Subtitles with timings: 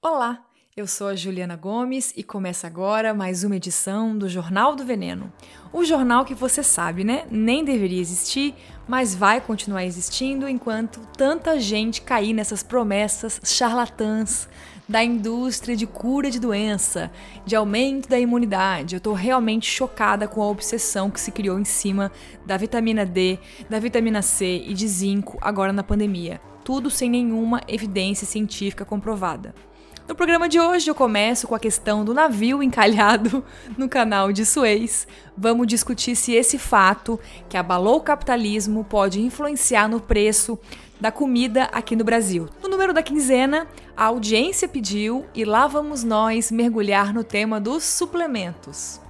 [0.00, 0.44] Olá,
[0.76, 5.32] eu sou a Juliana Gomes e começa agora mais uma edição do Jornal do Veneno.
[5.72, 7.26] O jornal que você sabe, né?
[7.28, 8.54] Nem deveria existir,
[8.86, 14.48] mas vai continuar existindo enquanto tanta gente cair nessas promessas charlatãs
[14.88, 17.10] da indústria de cura de doença,
[17.44, 18.94] de aumento da imunidade.
[18.94, 22.12] Eu tô realmente chocada com a obsessão que se criou em cima
[22.46, 23.36] da vitamina D,
[23.68, 26.40] da vitamina C e de zinco agora na pandemia.
[26.62, 29.54] Tudo sem nenhuma evidência científica comprovada.
[30.08, 33.44] No programa de hoje eu começo com a questão do navio encalhado
[33.76, 35.06] no canal de Suez.
[35.36, 40.58] Vamos discutir se esse fato, que abalou o capitalismo, pode influenciar no preço
[40.98, 42.48] da comida aqui no Brasil.
[42.62, 47.84] No número da quinzena, a audiência pediu e lá vamos nós mergulhar no tema dos
[47.84, 49.02] suplementos.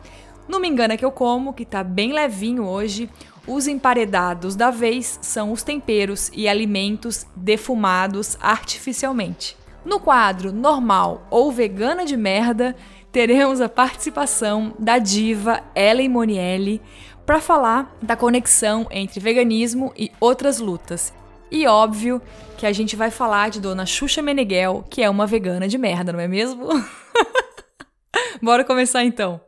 [0.49, 3.09] Não me engana que eu como, que tá bem levinho hoje.
[3.47, 9.57] Os emparedados da vez são os temperos e alimentos defumados artificialmente.
[9.85, 12.77] No quadro Normal ou Vegana de Merda,
[13.11, 16.83] teremos a participação da diva Ellen Monielli
[17.25, 21.13] para falar da conexão entre veganismo e outras lutas.
[21.51, 22.21] E óbvio
[22.57, 26.13] que a gente vai falar de Dona Xuxa Meneghel, que é uma vegana de merda,
[26.13, 26.67] não é mesmo?
[28.43, 29.48] Bora começar então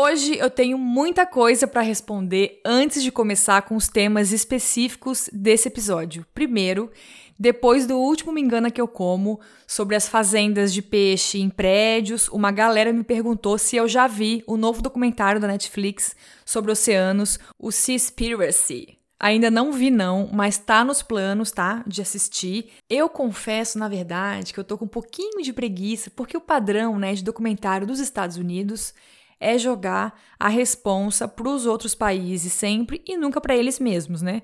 [0.00, 5.66] Hoje eu tenho muita coisa para responder antes de começar com os temas específicos desse
[5.66, 6.24] episódio.
[6.32, 6.88] Primeiro,
[7.36, 12.28] depois do último Me Engana Que Eu Como, sobre as fazendas de peixe em prédios,
[12.28, 16.14] uma galera me perguntou se eu já vi o novo documentário da Netflix
[16.46, 18.96] sobre oceanos, o Seaspiracy.
[19.18, 21.82] Ainda não vi não, mas tá nos planos, tá?
[21.84, 22.70] De assistir.
[22.88, 26.96] Eu confesso, na verdade, que eu tô com um pouquinho de preguiça, porque o padrão,
[27.00, 28.94] né, de documentário dos Estados Unidos
[29.40, 34.42] é jogar a responsa para os outros países sempre e nunca para eles mesmos, né?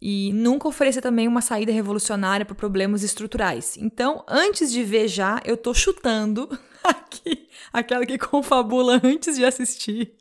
[0.00, 3.76] E nunca oferecer também uma saída revolucionária para problemas estruturais.
[3.76, 6.48] Então, antes de ver já, eu tô chutando
[6.82, 10.14] aqui aquela que confabula antes de assistir.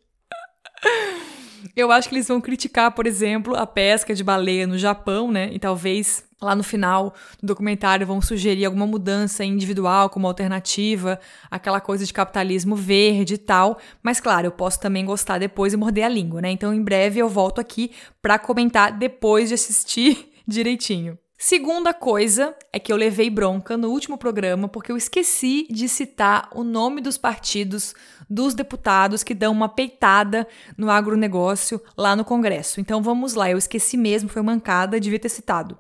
[1.76, 5.50] Eu acho que eles vão criticar, por exemplo, a pesca de baleia no Japão, né?
[5.54, 11.20] E talvez lá no final do documentário vão sugerir alguma mudança individual como alternativa,
[11.50, 13.80] aquela coisa de capitalismo verde e tal.
[14.02, 16.52] Mas claro, eu posso também gostar depois e morder a língua, né?
[16.52, 17.92] Então em breve eu volto aqui
[18.22, 21.18] para comentar depois de assistir direitinho.
[21.42, 26.50] Segunda coisa é que eu levei bronca no último programa porque eu esqueci de citar
[26.54, 27.96] o nome dos partidos
[28.30, 30.46] dos deputados que dão uma peitada
[30.78, 32.82] no agronegócio lá no Congresso.
[32.82, 35.78] Então vamos lá, eu esqueci mesmo, foi mancada, devia ter citado.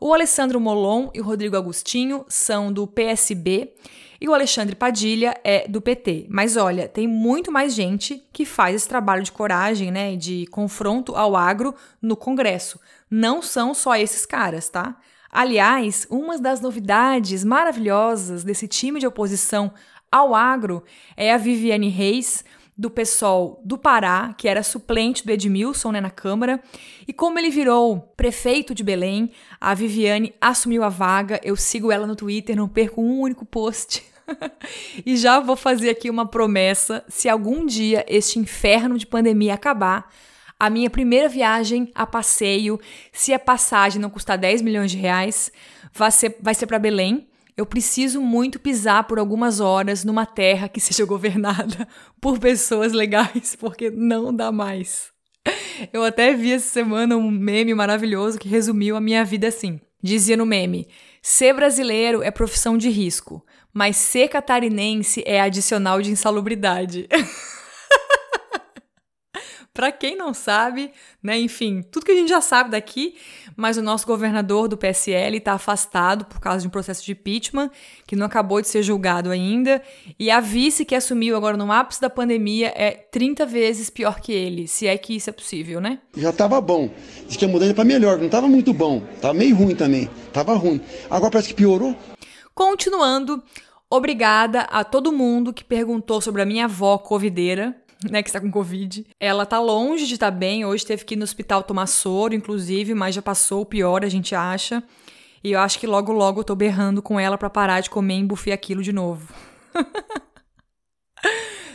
[0.00, 3.72] O Alessandro Molon e o Rodrigo Agostinho são do PSB
[4.20, 6.26] e o Alexandre Padilha é do PT.
[6.30, 11.14] Mas olha, tem muito mais gente que faz esse trabalho de coragem, né, de confronto
[11.14, 12.80] ao agro no Congresso.
[13.10, 14.96] Não são só esses caras, tá?
[15.30, 19.72] Aliás, uma das novidades maravilhosas desse time de oposição
[20.10, 20.82] ao agro
[21.16, 22.44] é a Viviane Reis,
[22.82, 26.60] do PSOL do Pará, que era suplente do Edmilson né, na Câmara.
[27.06, 31.40] E como ele virou prefeito de Belém, a Viviane assumiu a vaga.
[31.44, 34.02] Eu sigo ela no Twitter, não perco um único post.
[35.06, 40.12] e já vou fazer aqui uma promessa: se algum dia este inferno de pandemia acabar,
[40.58, 42.80] a minha primeira viagem a passeio,
[43.12, 45.52] se a passagem não custar 10 milhões de reais,
[45.94, 50.68] vai ser, vai ser para Belém eu preciso muito pisar por algumas horas numa terra
[50.68, 51.86] que seja governada
[52.20, 55.10] por pessoas legais, porque não dá mais.
[55.92, 59.80] Eu até vi essa semana um meme maravilhoso que resumiu a minha vida assim.
[60.02, 60.88] Dizia no meme:
[61.20, 67.08] ser brasileiro é profissão de risco, mas ser catarinense é adicional de insalubridade.
[69.74, 70.90] Para quem não sabe,
[71.22, 73.14] né, enfim, tudo que a gente já sabe daqui,
[73.56, 77.70] mas o nosso governador do PSL está afastado por causa de um processo de impeachment
[78.06, 79.82] que não acabou de ser julgado ainda,
[80.18, 84.30] e a vice que assumiu agora no ápice da pandemia é 30 vezes pior que
[84.30, 86.00] ele, se é que isso é possível, né?
[86.18, 86.90] Já estava bom.
[87.26, 89.00] Diz que ia mudar para melhor, não estava muito bom.
[89.22, 90.10] Tava meio ruim também.
[90.34, 90.82] Tava ruim.
[91.08, 91.96] Agora parece que piorou.
[92.54, 93.42] Continuando,
[93.88, 98.50] obrigada a todo mundo que perguntou sobre a minha avó covideira né, que está com
[98.50, 99.06] Covid.
[99.18, 102.34] Ela tá longe de estar tá bem, hoje teve que ir no hospital tomar soro,
[102.34, 104.82] inclusive, mas já passou o pior, a gente acha.
[105.44, 108.14] E eu acho que logo logo eu tô berrando com ela para parar de comer
[108.14, 109.32] em buffet aquilo de novo.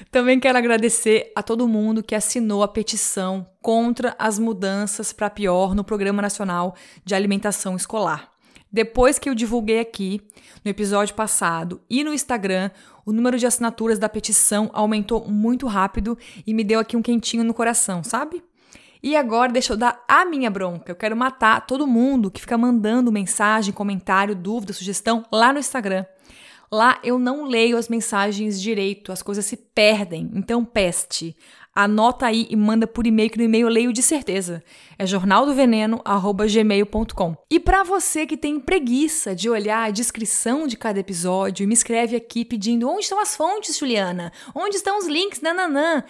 [0.10, 5.76] Também quero agradecer a todo mundo que assinou a petição contra as mudanças para pior
[5.76, 8.32] no Programa Nacional de Alimentação Escolar.
[8.78, 10.22] Depois que eu divulguei aqui,
[10.64, 12.70] no episódio passado e no Instagram,
[13.04, 16.16] o número de assinaturas da petição aumentou muito rápido
[16.46, 18.44] e me deu aqui um quentinho no coração, sabe?
[19.02, 20.92] E agora deixa eu dar a minha bronca.
[20.92, 26.06] Eu quero matar todo mundo que fica mandando mensagem, comentário, dúvida, sugestão lá no Instagram.
[26.72, 30.30] Lá eu não leio as mensagens direito, as coisas se perdem.
[30.36, 31.36] Então, peste.
[31.80, 34.64] Anota aí e manda por e-mail, que no e-mail eu leio de certeza.
[34.98, 37.38] É jornaldoveneno.gmail.com.
[37.52, 42.16] E para você que tem preguiça de olhar a descrição de cada episódio, me escreve
[42.16, 44.34] aqui pedindo onde estão as fontes, Juliana?
[44.56, 45.40] Onde estão os links?
[45.40, 46.04] Nananã.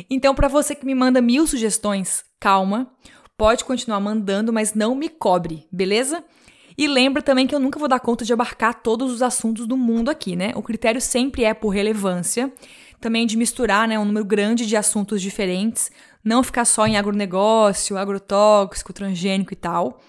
[0.08, 2.90] Então, para você que me manda mil sugestões, calma,
[3.37, 6.25] pode continuar mandando, mas não me cobre, beleza?
[6.76, 9.76] E lembra também que eu nunca vou dar conta de abarcar todos os assuntos do
[9.76, 10.52] mundo aqui, né?
[10.55, 12.52] O critério sempre é por relevância,
[13.00, 15.90] também de misturar né, um número grande de assuntos diferentes,
[16.22, 20.00] não ficar só em agronegócio, agrotóxico, transgênico e tal.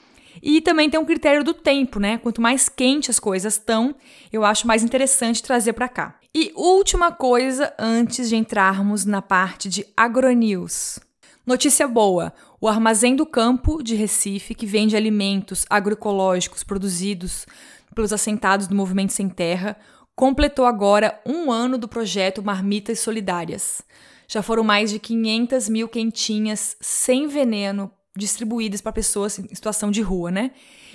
[0.44, 2.19] E também tem um critério do tempo, né?
[2.19, 3.95] Quanto mais quente as coisas estão,
[4.31, 6.19] eu acho mais interessante trazer para cá.
[6.34, 11.00] E última coisa antes de entrarmos na parte de agronews.
[11.44, 12.31] Notícia boa:
[12.62, 17.48] o Armazém do Campo de Recife, que vende alimentos agroecológicos produzidos
[17.96, 19.76] pelos assentados do Movimento Sem Terra,
[20.16, 23.81] completou agora um ano do projeto Marmitas Solidárias.
[24.28, 30.04] Já foram mais de 500 mil quentinhas sem veneno distribuídas para pessoas em situação de
[30.04, 30.52] rua, né?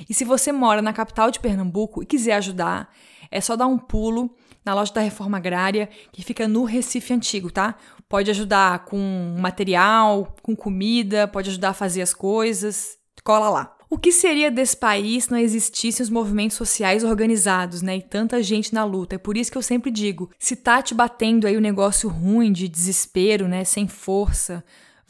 [0.08, 2.94] E se você mora na capital de Pernambuco e quiser ajudar,
[3.30, 4.34] é só dar um pulo
[4.64, 7.76] na loja da Reforma Agrária, que fica no Recife Antigo, tá?
[8.08, 12.96] Pode ajudar com material, com comida, pode ajudar a fazer as coisas.
[13.22, 13.74] Cola lá.
[13.90, 17.98] O que seria desse país se não existissem os movimentos sociais organizados, né?
[17.98, 19.14] E tanta gente na luta.
[19.14, 22.08] É por isso que eu sempre digo: se tá te batendo aí o um negócio
[22.08, 23.64] ruim de desespero, né?
[23.64, 24.64] Sem força,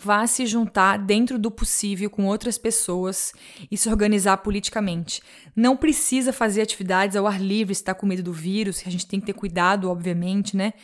[0.04, 3.32] vá se juntar dentro do possível com outras pessoas
[3.70, 5.22] e se organizar politicamente.
[5.56, 9.06] Não precisa fazer atividades ao ar livre se está com medo do vírus, a gente
[9.06, 10.74] tem que ter cuidado, obviamente, né?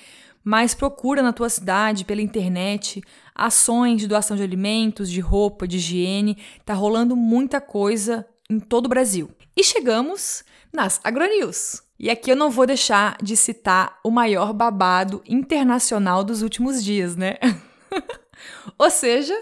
[0.43, 3.03] Mas procura na tua cidade, pela internet,
[3.35, 6.39] ações de doação de alimentos, de roupa, de higiene.
[6.65, 9.31] Tá rolando muita coisa em todo o Brasil.
[9.55, 10.43] E chegamos
[10.73, 11.83] nas AgroNews.
[11.99, 17.17] E aqui eu não vou deixar de citar o maior babado internacional dos últimos dias,
[17.17, 17.35] né?
[18.79, 19.35] Ou seja,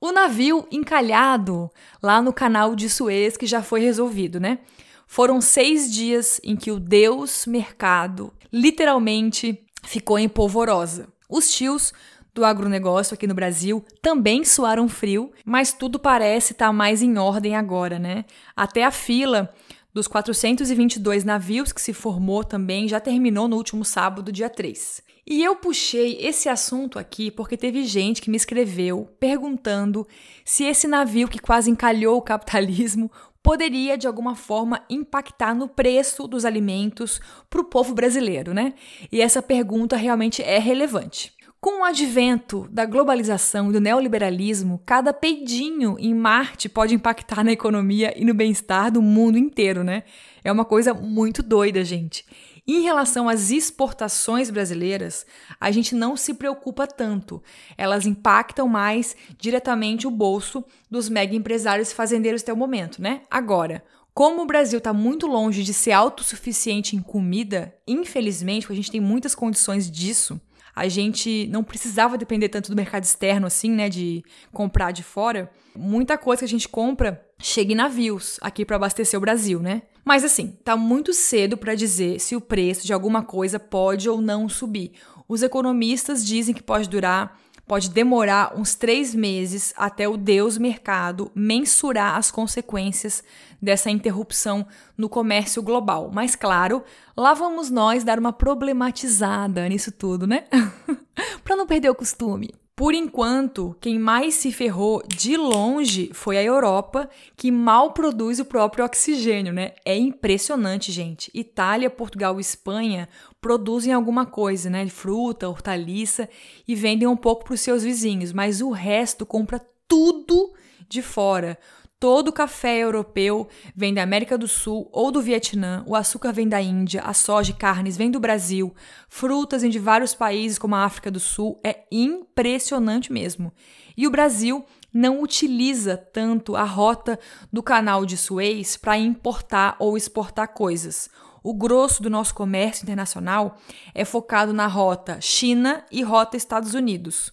[0.00, 1.70] o navio encalhado
[2.02, 4.58] lá no canal de Suez que já foi resolvido, né?
[5.06, 11.08] Foram seis dias em que o Deus mercado literalmente ficou em polvorosa.
[11.28, 11.92] Os tios
[12.32, 17.18] do agronegócio aqui no Brasil também suaram frio, mas tudo parece estar tá mais em
[17.18, 18.24] ordem agora, né?
[18.56, 19.52] Até a fila
[19.92, 25.02] dos 422 navios que se formou também já terminou no último sábado, dia 3.
[25.26, 30.06] E eu puxei esse assunto aqui porque teve gente que me escreveu perguntando
[30.44, 33.10] se esse navio que quase encalhou o capitalismo
[33.42, 38.74] poderia de alguma forma impactar no preço dos alimentos para o povo brasileiro, né?
[39.10, 41.32] E essa pergunta realmente é relevante.
[41.60, 47.52] Com o advento da globalização e do neoliberalismo, cada peidinho em Marte pode impactar na
[47.52, 50.04] economia e no bem-estar do mundo inteiro, né?
[50.42, 52.24] É uma coisa muito doida, gente.
[52.66, 55.26] Em relação às exportações brasileiras,
[55.60, 57.42] a gente não se preocupa tanto.
[57.76, 63.20] Elas impactam mais diretamente o bolso dos mega empresários fazendeiros até o momento, né?
[63.30, 68.76] Agora, Como o Brasil está muito longe de ser autossuficiente em comida, infelizmente, porque a
[68.76, 70.40] gente tem muitas condições disso,
[70.74, 74.22] a gente não precisava depender tanto do mercado externo assim, né, de
[74.52, 75.50] comprar de fora.
[75.76, 79.82] Muita coisa que a gente compra chega em navios aqui para abastecer o Brasil, né?
[80.04, 84.20] Mas assim, tá muito cedo para dizer se o preço de alguma coisa pode ou
[84.20, 84.92] não subir.
[85.28, 87.38] Os economistas dizem que pode durar
[87.70, 93.22] pode demorar uns três meses até o Deus mercado mensurar as consequências
[93.62, 94.66] dessa interrupção
[94.98, 96.10] no comércio global.
[96.12, 96.82] Mas, claro,
[97.16, 100.46] lá vamos nós dar uma problematizada nisso tudo, né?
[101.44, 102.50] Para não perder o costume.
[102.74, 108.44] Por enquanto, quem mais se ferrou de longe foi a Europa, que mal produz o
[108.44, 109.74] próprio oxigênio, né?
[109.84, 111.30] É impressionante, gente.
[111.32, 113.06] Itália, Portugal e Espanha
[113.40, 114.86] produzem alguma coisa, né?
[114.88, 116.28] Fruta, hortaliça
[116.66, 120.52] e vendem um pouco para os seus vizinhos, mas o resto compra tudo
[120.88, 121.58] de fora.
[122.00, 126.58] Todo café europeu vem da América do Sul ou do Vietnã, o açúcar vem da
[126.58, 128.74] Índia, a soja e carnes vem do Brasil,
[129.06, 133.52] frutas vêm de vários países como a África do Sul, é impressionante mesmo.
[133.94, 137.18] E o Brasil não utiliza tanto a rota
[137.52, 141.10] do canal de Suez para importar ou exportar coisas.
[141.42, 143.58] O grosso do nosso comércio internacional
[143.94, 147.32] é focado na rota China e rota Estados Unidos.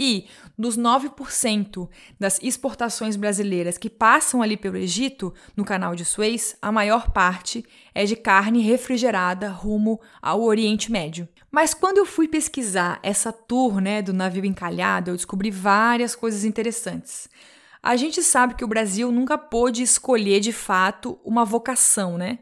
[0.00, 1.88] E dos 9%
[2.20, 7.64] das exportações brasileiras que passam ali pelo Egito, no canal de Suez, a maior parte
[7.92, 11.28] é de carne refrigerada rumo ao Oriente Médio.
[11.50, 16.44] Mas quando eu fui pesquisar essa tour né, do navio encalhado, eu descobri várias coisas
[16.44, 17.28] interessantes.
[17.82, 22.38] A gente sabe que o Brasil nunca pôde escolher de fato uma vocação, né?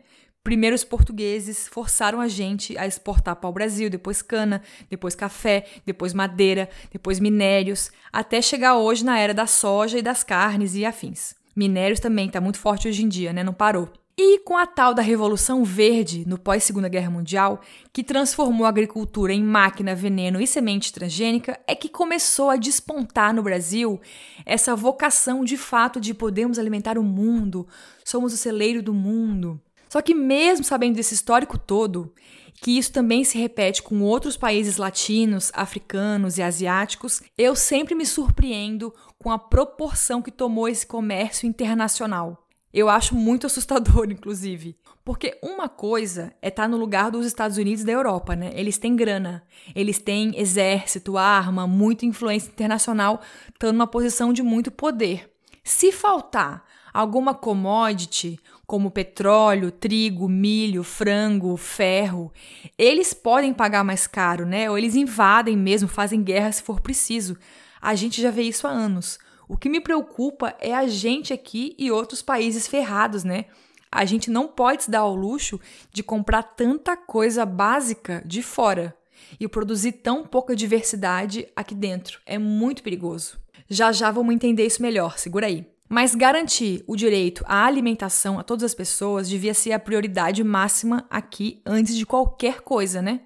[0.47, 5.67] Primeiro os portugueses forçaram a gente a exportar para o Brasil, depois cana, depois café,
[5.85, 10.85] depois madeira, depois minérios, até chegar hoje na era da soja e das carnes e
[10.85, 11.35] afins.
[11.57, 13.43] Minérios também está muito forte hoje em dia, né?
[13.43, 13.91] Não parou.
[14.17, 17.61] E com a tal da Revolução Verde, no pós-Segunda Guerra Mundial,
[17.93, 23.35] que transformou a agricultura em máquina, veneno e semente transgênica, é que começou a despontar
[23.35, 24.01] no Brasil
[24.45, 27.67] essa vocação de fato de podermos alimentar o mundo,
[28.05, 29.61] somos o celeiro do mundo.
[29.89, 32.13] Só que, mesmo sabendo desse histórico todo,
[32.61, 38.07] que isso também se repete com outros países latinos, africanos e asiáticos, eu sempre me
[38.07, 42.47] surpreendo com a proporção que tomou esse comércio internacional.
[42.73, 44.77] Eu acho muito assustador, inclusive.
[45.05, 48.51] Porque uma coisa é estar no lugar dos Estados Unidos da Europa, né?
[48.55, 53.21] Eles têm grana, eles têm exército, arma, muita influência internacional,
[53.53, 55.31] estão numa posição de muito poder.
[55.63, 62.33] Se faltar alguma commodity, como petróleo, trigo, milho, frango, ferro,
[62.77, 64.69] eles podem pagar mais caro, né?
[64.69, 67.37] Ou eles invadem mesmo, fazem guerra se for preciso.
[67.81, 69.19] A gente já vê isso há anos.
[69.49, 73.45] O que me preocupa é a gente aqui e outros países ferrados, né?
[73.91, 75.61] A gente não pode se dar ao luxo
[75.93, 78.97] de comprar tanta coisa básica de fora
[79.39, 82.21] e produzir tão pouca diversidade aqui dentro.
[82.27, 83.39] É muito perigoso.
[83.69, 85.76] Já já vamos entender isso melhor, segura aí.
[85.89, 91.07] Mas garantir o direito à alimentação a todas as pessoas devia ser a prioridade máxima
[91.09, 93.21] aqui antes de qualquer coisa, né?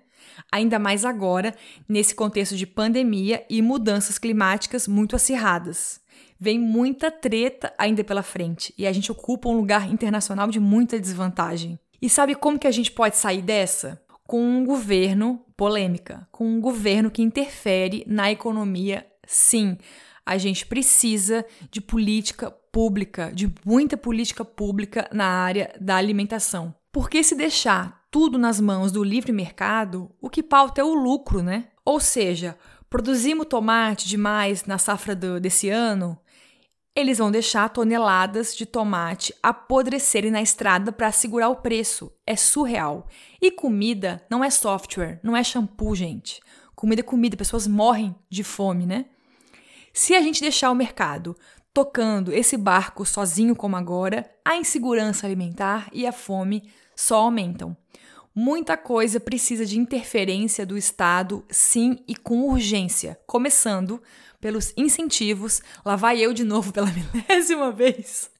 [0.52, 1.54] Ainda mais agora,
[1.88, 6.00] nesse contexto de pandemia e mudanças climáticas muito acirradas.
[6.38, 10.98] Vem muita treta ainda pela frente e a gente ocupa um lugar internacional de muita
[10.98, 11.78] desvantagem.
[12.00, 14.00] E sabe como que a gente pode sair dessa?
[14.26, 19.76] Com um governo polêmica, com um governo que interfere na economia, sim
[20.30, 26.72] a gente precisa de política pública, de muita política pública na área da alimentação.
[26.92, 31.42] Porque se deixar tudo nas mãos do livre mercado, o que pauta é o lucro,
[31.42, 31.66] né?
[31.84, 32.56] Ou seja,
[32.88, 36.16] produzimos tomate demais na safra do, desse ano,
[36.94, 42.12] eles vão deixar toneladas de tomate apodrecerem na estrada para segurar o preço.
[42.24, 43.08] É surreal.
[43.42, 46.40] E comida não é software, não é shampoo, gente.
[46.76, 49.06] Comida é comida, pessoas morrem de fome, né?
[50.00, 51.36] Se a gente deixar o mercado
[51.74, 57.76] tocando esse barco sozinho como agora, a insegurança alimentar e a fome só aumentam.
[58.34, 64.02] Muita coisa precisa de interferência do Estado, sim, e com urgência, começando
[64.40, 66.88] pelos incentivos, lá vai eu de novo pela
[67.28, 68.30] milésima vez,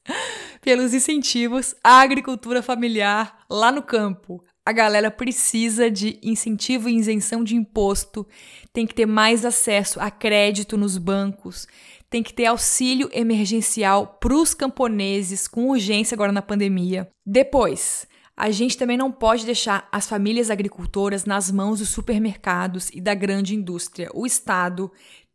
[0.61, 7.43] pelos incentivos à agricultura familiar lá no campo, a galera precisa de incentivo e isenção
[7.43, 8.27] de imposto,
[8.71, 11.67] tem que ter mais acesso a crédito nos bancos,
[12.09, 17.09] tem que ter auxílio emergencial para os camponeses com urgência agora na pandemia.
[17.25, 23.01] Depois, a gente também não pode deixar as famílias agricultoras nas mãos dos supermercados e
[23.01, 24.09] da grande indústria.
[24.13, 24.91] O Estado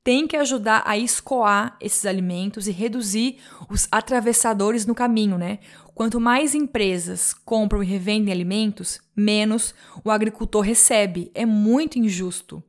[0.06, 5.58] tem que ajudar a escoar esses alimentos e reduzir os atravessadores no caminho, né?
[5.96, 9.74] Quanto mais empresas compram e revendem alimentos, menos
[10.04, 11.30] o agricultor recebe.
[11.34, 12.62] É muito injusto.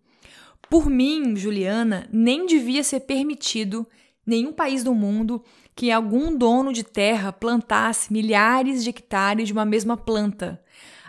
[0.70, 3.86] Por mim, Juliana, nem devia ser permitido
[4.26, 5.44] nenhum país do mundo
[5.76, 10.64] que algum dono de terra plantasse milhares de hectares de uma mesma planta.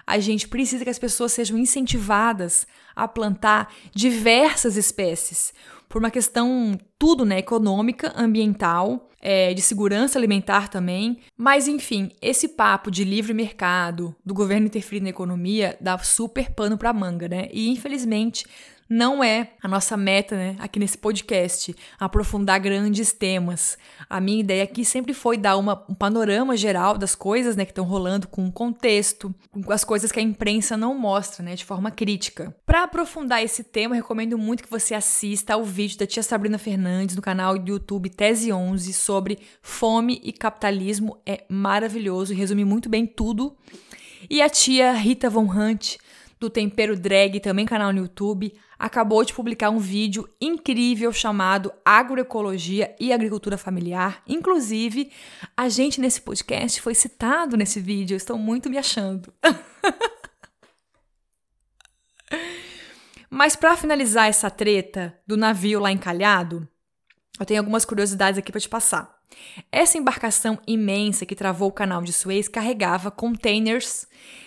[0.05, 5.55] A gente precisa que as pessoas sejam incentivadas a plantar diversas espécies,
[5.89, 11.19] por uma questão tudo, né, econômica, ambiental é, de segurança alimentar também.
[11.37, 16.79] Mas, enfim, esse papo de livre mercado, do governo interferir na economia, dá super pano
[16.79, 17.49] para manga, né?
[17.53, 18.45] E, infelizmente,
[18.89, 23.77] não é a nossa meta, né, aqui nesse podcast, aprofundar grandes temas.
[24.09, 27.71] A minha ideia aqui sempre foi dar uma, um panorama geral das coisas, né, que
[27.71, 31.65] estão rolando com um contexto, com as coisas que a imprensa não mostra, né, de
[31.65, 32.55] forma crítica.
[32.65, 37.15] Para aprofundar esse tema, recomendo muito que você assista ao vídeo da tia Sabrina Fernandes
[37.15, 41.21] no canal do YouTube Tese 11 sobre fome e capitalismo.
[41.27, 43.57] É maravilhoso resume muito bem tudo.
[44.31, 45.97] E a tia Rita Von Hunt
[46.41, 52.95] do Tempero Drag, também canal no YouTube, acabou de publicar um vídeo incrível chamado Agroecologia
[53.01, 54.23] e Agricultura Familiar.
[54.27, 55.11] Inclusive,
[55.57, 59.33] a gente nesse podcast foi citado nesse vídeo, estou muito me achando.
[63.31, 66.67] Mas para finalizar essa treta do navio lá encalhado,
[67.39, 69.18] eu tenho algumas curiosidades aqui para te passar.
[69.71, 74.07] Essa embarcação imensa que travou o canal de Suez carregava containers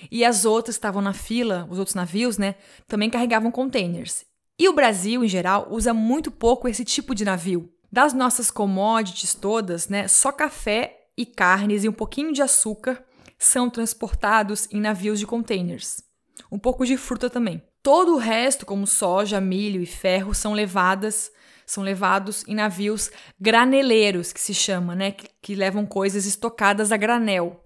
[0.09, 2.55] e as outras estavam na fila, os outros navios, né,
[2.87, 4.25] também carregavam containers.
[4.59, 7.71] E o Brasil, em geral, usa muito pouco esse tipo de navio.
[7.91, 13.03] Das nossas commodities todas, né, só café e carnes e um pouquinho de açúcar
[13.37, 16.03] são transportados em navios de containers.
[16.51, 17.61] Um pouco de fruta também.
[17.83, 21.31] Todo o resto, como soja, milho e ferro, são levadas
[21.71, 23.09] são levados em navios
[23.39, 25.11] graneleiros, que se chama, né?
[25.11, 27.63] Que, que levam coisas estocadas a granel.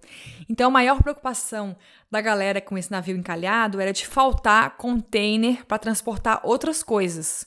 [0.48, 1.76] Então, a maior preocupação
[2.08, 7.46] da galera com esse navio encalhado era de faltar container para transportar outras coisas.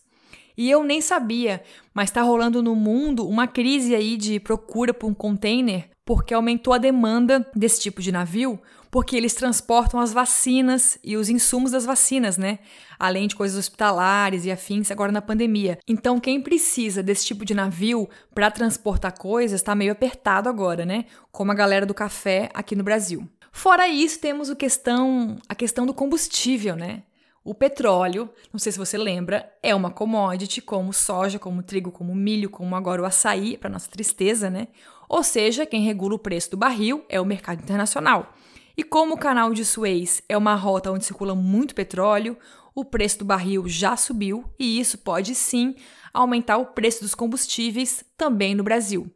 [0.57, 5.07] E eu nem sabia, mas está rolando no mundo uma crise aí de procura por
[5.07, 8.59] um container porque aumentou a demanda desse tipo de navio,
[8.91, 12.59] porque eles transportam as vacinas e os insumos das vacinas, né?
[12.97, 15.77] Além de coisas hospitalares e afins agora na pandemia.
[15.87, 21.05] Então, quem precisa desse tipo de navio para transportar coisas está meio apertado agora, né?
[21.31, 23.27] Como a galera do café aqui no Brasil.
[23.51, 27.03] Fora isso, temos questão, a questão do combustível, né?
[27.43, 32.13] O petróleo, não sei se você lembra, é uma commodity como soja, como trigo, como
[32.13, 34.67] milho, como agora o açaí, para nossa tristeza, né?
[35.07, 38.33] Ou seja, quem regula o preço do barril é o mercado internacional.
[38.79, 42.37] E como o canal de Suez é uma rota onde circula muito petróleo,
[42.73, 45.75] o preço do barril já subiu e isso pode sim
[46.13, 49.11] aumentar o preço dos combustíveis também no Brasil.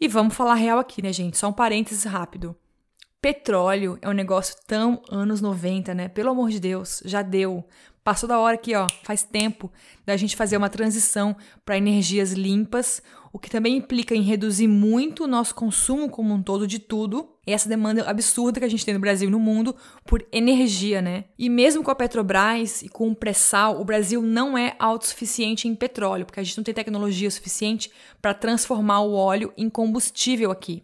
[0.00, 1.36] E vamos falar real aqui, né, gente?
[1.36, 2.54] Só um parênteses rápido.
[3.20, 6.06] Petróleo é um negócio tão anos 90, né?
[6.06, 7.66] Pelo amor de Deus, já deu.
[8.02, 9.70] Passou da hora aqui, ó, faz tempo
[10.06, 11.36] da gente fazer uma transição
[11.66, 16.42] para energias limpas, o que também implica em reduzir muito o nosso consumo como um
[16.42, 19.38] todo de tudo, e essa demanda absurda que a gente tem no Brasil e no
[19.38, 21.24] mundo por energia, né?
[21.38, 25.74] E mesmo com a Petrobras e com o pré-sal, o Brasil não é autossuficiente em
[25.74, 30.82] petróleo, porque a gente não tem tecnologia suficiente para transformar o óleo em combustível aqui.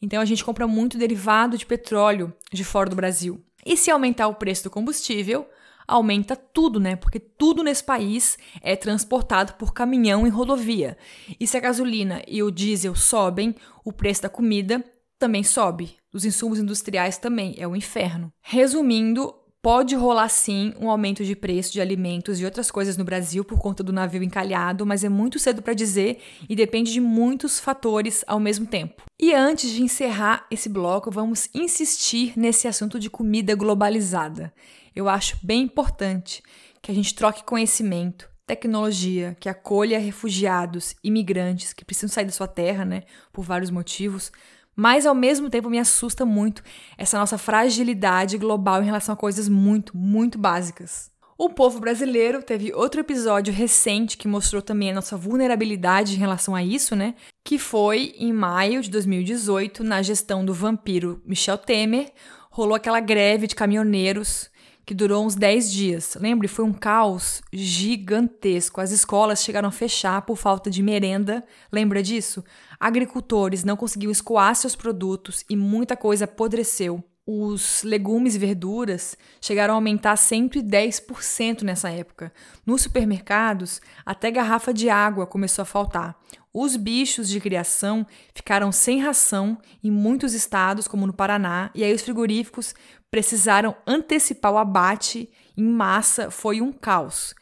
[0.00, 3.44] Então a gente compra muito derivado de petróleo de fora do Brasil.
[3.64, 5.46] E se aumentar o preço do combustível,
[5.90, 6.96] aumenta tudo, né?
[6.96, 10.96] Porque tudo nesse país é transportado por caminhão e rodovia.
[11.38, 14.84] E se a gasolina e o diesel sobem, o preço da comida
[15.18, 15.96] também sobe.
[16.12, 18.32] Os insumos industriais também, é o um inferno.
[18.40, 23.44] Resumindo, Pode rolar sim um aumento de preço de alimentos e outras coisas no Brasil
[23.44, 27.60] por conta do navio encalhado, mas é muito cedo para dizer e depende de muitos
[27.60, 29.02] fatores ao mesmo tempo.
[29.20, 34.50] E antes de encerrar esse bloco, vamos insistir nesse assunto de comida globalizada
[34.94, 36.42] eu acho bem importante
[36.82, 42.48] que a gente troque conhecimento, tecnologia, que acolha refugiados, imigrantes que precisam sair da sua
[42.48, 44.32] terra, né, por vários motivos,
[44.74, 46.62] mas ao mesmo tempo me assusta muito
[46.96, 51.10] essa nossa fragilidade global em relação a coisas muito, muito básicas.
[51.36, 56.54] O povo brasileiro teve outro episódio recente que mostrou também a nossa vulnerabilidade em relação
[56.54, 57.14] a isso, né?
[57.42, 62.12] Que foi em maio de 2018, na gestão do vampiro Michel Temer,
[62.50, 64.50] rolou aquela greve de caminhoneiros
[64.84, 66.16] que durou uns 10 dias.
[66.20, 68.80] Lembre, foi um caos gigantesco.
[68.80, 71.44] As escolas chegaram a fechar por falta de merenda.
[71.72, 72.44] Lembra disso?
[72.78, 77.04] Agricultores não conseguiam escoar seus produtos e muita coisa apodreceu.
[77.26, 82.32] Os legumes e verduras chegaram a aumentar 110% nessa época.
[82.66, 86.18] Nos supermercados, até garrafa de água começou a faltar.
[86.52, 91.94] Os bichos de criação ficaram sem ração em muitos estados, como no Paraná, e aí
[91.94, 92.74] os frigoríficos
[93.10, 96.30] precisaram antecipar o abate em massa.
[96.30, 97.34] Foi um caos.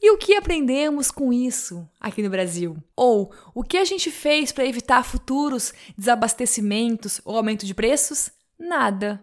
[0.00, 2.76] E o que aprendemos com isso aqui no Brasil?
[2.94, 8.30] Ou o que a gente fez para evitar futuros desabastecimentos ou aumento de preços?
[8.58, 9.22] Nada.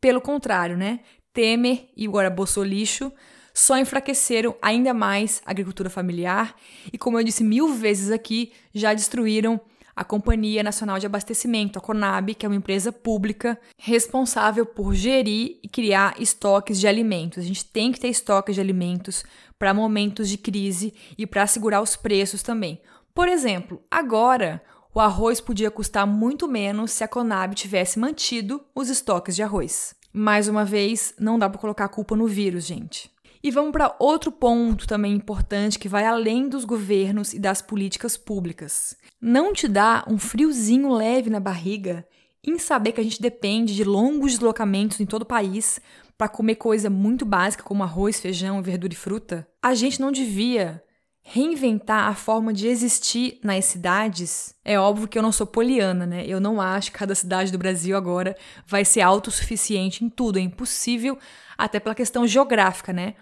[0.00, 1.00] Pelo contrário, né?
[1.32, 3.12] Temer e agora Bolsolixo
[3.54, 6.54] só enfraqueceram ainda mais a agricultura familiar
[6.92, 9.60] e, como eu disse mil vezes aqui, já destruíram
[9.94, 15.58] a Companhia Nacional de Abastecimento, a CONAB, que é uma empresa pública responsável por gerir
[15.62, 17.44] e criar estoques de alimentos.
[17.44, 19.24] A gente tem que ter estoques de alimentos
[19.58, 22.80] para momentos de crise e para segurar os preços também.
[23.14, 24.62] Por exemplo, agora
[24.94, 29.94] o arroz podia custar muito menos se a Conab tivesse mantido os estoques de arroz.
[30.12, 33.10] Mais uma vez, não dá para colocar a culpa no vírus, gente.
[33.44, 38.16] E vamos para outro ponto também importante que vai além dos governos e das políticas
[38.16, 38.96] públicas.
[39.20, 42.06] Não te dá um friozinho leve na barriga
[42.44, 45.80] em saber que a gente depende de longos deslocamentos em todo o país
[46.16, 49.48] para comer coisa muito básica como arroz, feijão, verdura e fruta?
[49.60, 50.82] A gente não devia
[51.24, 56.24] reinventar a forma de existir nas cidades, é óbvio que eu não sou poliana, né?
[56.26, 60.38] Eu não acho que cada cidade do Brasil agora vai ser autossuficiente em tudo.
[60.38, 61.16] É impossível,
[61.56, 63.14] até pela questão geográfica, né?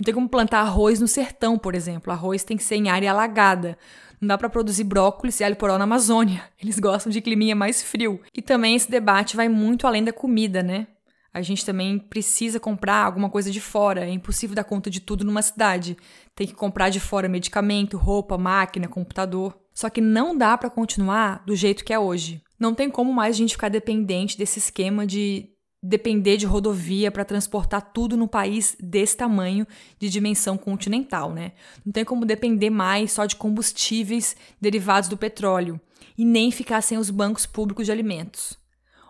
[0.00, 2.12] Não tem como plantar arroz no sertão, por exemplo.
[2.12, 3.76] Arroz tem que ser em área alagada.
[4.20, 6.42] Não dá para produzir brócolis e alho poró na Amazônia.
[6.62, 8.20] Eles gostam de climinha mais frio.
[8.32, 10.86] E também esse debate vai muito além da comida, né?
[11.34, 14.06] A gente também precisa comprar alguma coisa de fora.
[14.06, 15.96] É impossível dar conta de tudo numa cidade.
[16.34, 19.56] Tem que comprar de fora medicamento, roupa, máquina, computador.
[19.74, 22.42] Só que não dá para continuar do jeito que é hoje.
[22.58, 25.50] Não tem como mais a gente ficar dependente desse esquema de
[25.82, 29.66] depender de rodovia para transportar tudo no país desse tamanho
[29.98, 31.52] de dimensão continental, né?
[31.84, 35.80] Não tem como depender mais só de combustíveis derivados do petróleo
[36.16, 38.58] e nem ficar sem os bancos públicos de alimentos.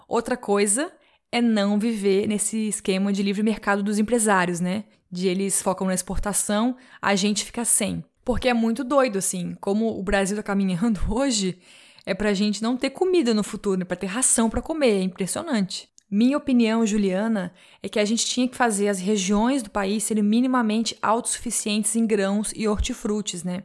[0.06, 0.92] Outra coisa
[1.32, 4.84] é não viver nesse esquema de livre mercado dos empresários, né?
[5.10, 8.04] De eles focam na exportação, a gente fica sem.
[8.24, 11.58] Porque é muito doido, assim, como o Brasil tá caminhando hoje,
[12.04, 15.02] é pra gente não ter comida no futuro, é pra ter ração para comer, é
[15.02, 15.88] impressionante.
[16.10, 20.22] Minha opinião, Juliana, é que a gente tinha que fazer as regiões do país serem
[20.22, 23.64] minimamente autossuficientes em grãos e hortifrutis, né?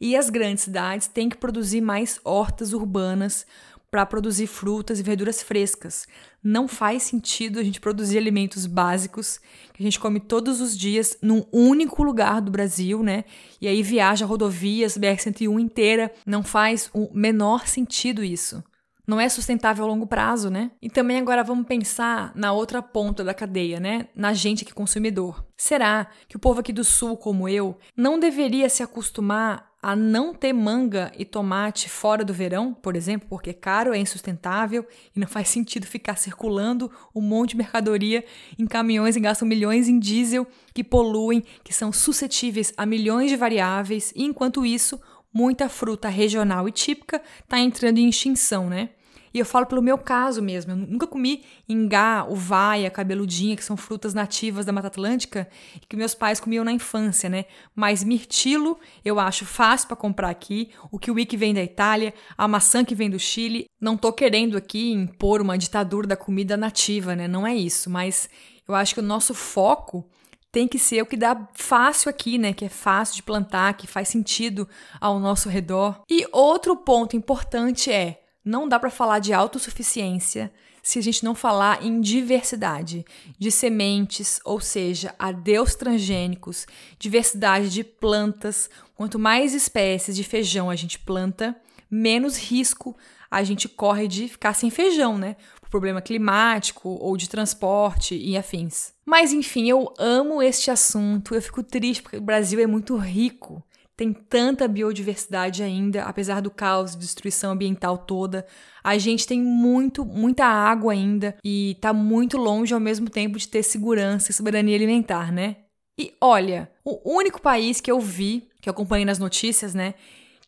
[0.00, 3.46] E as grandes cidades têm que produzir mais hortas urbanas
[3.90, 6.08] para produzir frutas e verduras frescas.
[6.42, 9.38] Não faz sentido a gente produzir alimentos básicos
[9.72, 13.24] que a gente come todos os dias num único lugar do Brasil, né?
[13.60, 16.10] E aí viaja rodovias BR-101 inteira.
[16.26, 18.64] Não faz o menor sentido isso.
[19.06, 20.70] Não é sustentável a longo prazo, né?
[20.80, 24.08] E também agora vamos pensar na outra ponta da cadeia, né?
[24.14, 25.44] Na gente que consumidor.
[25.56, 30.32] Será que o povo aqui do sul, como eu, não deveria se acostumar a não
[30.32, 35.20] ter manga e tomate fora do verão, por exemplo, porque é caro, é insustentável e
[35.20, 38.24] não faz sentido ficar circulando um monte de mercadoria
[38.58, 43.36] em caminhões e gastam milhões em diesel que poluem, que são suscetíveis a milhões de
[43.36, 44.98] variáveis, e enquanto isso,
[45.34, 48.90] muita fruta regional e típica está entrando em extinção, né?
[49.34, 50.70] E eu falo pelo meu caso mesmo.
[50.70, 55.48] Eu nunca comi ingá, uvaia, cabeludinha, que são frutas nativas da Mata Atlântica,
[55.88, 57.46] que meus pais comiam na infância, né?
[57.74, 60.70] Mas mirtilo eu acho fácil para comprar aqui.
[60.92, 63.66] O kiwi que vem da Itália, a maçã que vem do Chile.
[63.80, 67.26] Não tô querendo aqui impor uma ditadura da comida nativa, né?
[67.26, 67.90] Não é isso.
[67.90, 68.30] Mas
[68.68, 70.08] eu acho que o nosso foco
[70.54, 72.52] tem que ser o que dá fácil aqui, né?
[72.52, 74.68] Que é fácil de plantar, que faz sentido
[75.00, 76.00] ao nosso redor.
[76.08, 81.34] E outro ponto importante é: não dá para falar de autossuficiência se a gente não
[81.34, 83.04] falar em diversidade
[83.36, 86.68] de sementes, ou seja, adeus transgênicos,
[87.00, 88.70] diversidade de plantas.
[88.94, 91.56] Quanto mais espécies de feijão a gente planta,
[91.90, 92.96] menos risco
[93.28, 95.34] a gente corre de ficar sem feijão, né?
[95.74, 98.92] Problema climático ou de transporte e afins.
[99.04, 101.34] Mas enfim, eu amo este assunto.
[101.34, 103.60] Eu fico triste porque o Brasil é muito rico
[103.96, 108.46] tem tanta biodiversidade ainda, apesar do caos e destruição ambiental toda.
[108.82, 113.48] A gente tem muito, muita água ainda e tá muito longe ao mesmo tempo de
[113.48, 115.56] ter segurança e soberania alimentar, né?
[115.98, 119.94] E olha, o único país que eu vi, que eu acompanhei nas notícias, né,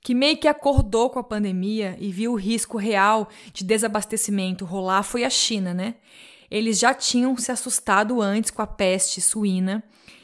[0.07, 5.03] que meio que acordou com a pandemia e viu o risco real de desabastecimento rolar
[5.03, 5.97] foi a China, né?
[6.49, 9.83] Eles já tinham se assustado antes com a peste suína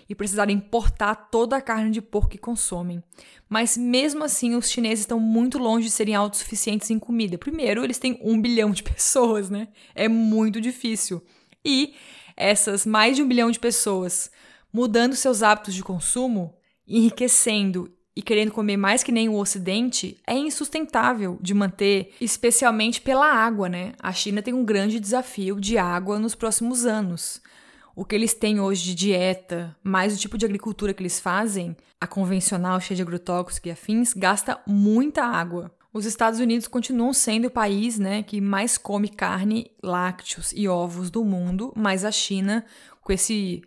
[0.09, 3.03] e precisaram importar toda a carne de porco que consomem.
[3.49, 7.37] Mas mesmo assim, os chineses estão muito longe de serem autossuficientes em comida.
[7.37, 9.67] Primeiro, eles têm um bilhão de pessoas, né?
[9.97, 11.21] É muito difícil.
[11.65, 11.97] E
[12.37, 14.31] essas mais de um bilhão de pessoas
[14.73, 16.55] mudando seus hábitos de consumo,
[16.87, 23.27] enriquecendo e querendo comer mais que nem o Ocidente, é insustentável de manter, especialmente pela
[23.27, 23.93] água, né?
[23.99, 27.41] A China tem um grande desafio de água nos próximos anos.
[27.97, 31.77] O que eles têm hoje de dieta, mais o tipo de agricultura que eles fazem,
[32.01, 35.71] a convencional cheia de agrotóxicos e afins, gasta muita água.
[35.93, 41.11] Os Estados Unidos continuam sendo o país né, que mais come carne, lácteos e ovos
[41.11, 42.65] do mundo, mas a China,
[43.03, 43.63] com esse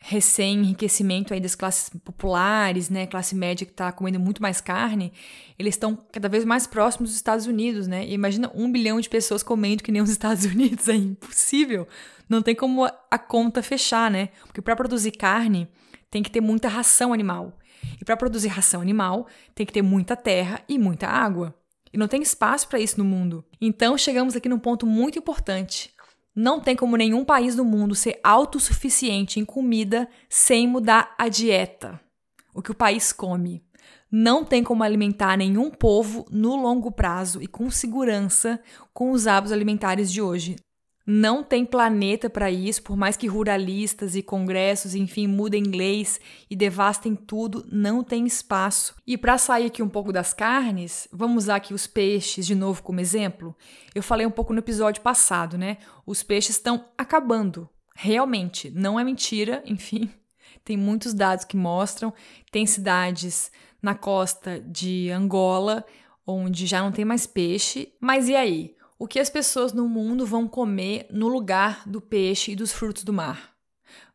[0.00, 5.12] recém-enriquecimento aí das classes populares, né, classe média que está comendo muito mais carne,
[5.58, 8.06] eles estão cada vez mais próximos dos Estados Unidos, né?
[8.06, 11.86] E imagina um bilhão de pessoas comendo que nem os Estados Unidos, é impossível.
[12.28, 14.28] Não tem como a conta fechar, né?
[14.44, 15.68] Porque para produzir carne
[16.10, 17.58] tem que ter muita ração animal.
[18.00, 21.54] E para produzir ração animal tem que ter muita terra e muita água.
[21.92, 23.44] E não tem espaço para isso no mundo.
[23.60, 25.90] Então chegamos aqui num ponto muito importante.
[26.40, 32.00] Não tem como nenhum país do mundo ser autossuficiente em comida sem mudar a dieta,
[32.54, 33.60] o que o país come.
[34.08, 38.62] Não tem como alimentar nenhum povo no longo prazo e com segurança
[38.94, 40.54] com os hábitos alimentares de hoje.
[41.10, 46.54] Não tem planeta para isso, por mais que ruralistas e congressos, enfim, mudem inglês e
[46.54, 48.94] devastem tudo, não tem espaço.
[49.06, 52.82] E para sair aqui um pouco das carnes, vamos usar aqui os peixes de novo
[52.82, 53.56] como exemplo.
[53.94, 55.78] Eu falei um pouco no episódio passado, né?
[56.04, 57.66] Os peixes estão acabando.
[57.96, 60.10] Realmente, não é mentira, enfim.
[60.62, 62.12] Tem muitos dados que mostram.
[62.52, 65.86] Tem cidades na costa de Angola
[66.26, 67.94] onde já não tem mais peixe.
[67.98, 68.76] Mas e aí?
[69.00, 73.04] O que as pessoas no mundo vão comer no lugar do peixe e dos frutos
[73.04, 73.52] do mar?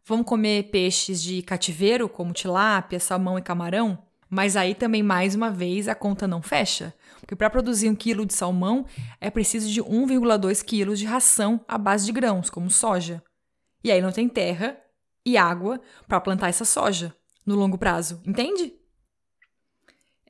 [0.06, 3.98] Vão comer peixes de cativeiro, como tilápia, salmão e camarão?
[4.30, 6.94] Mas aí também, mais uma vez, a conta não fecha.
[7.22, 8.86] Porque para produzir um quilo de salmão
[9.22, 13.24] é preciso de 1,2 quilos de ração à base de grãos, como soja.
[13.82, 14.78] E aí não tem terra
[15.26, 17.16] e água para plantar essa soja
[17.46, 18.74] no longo prazo, entende?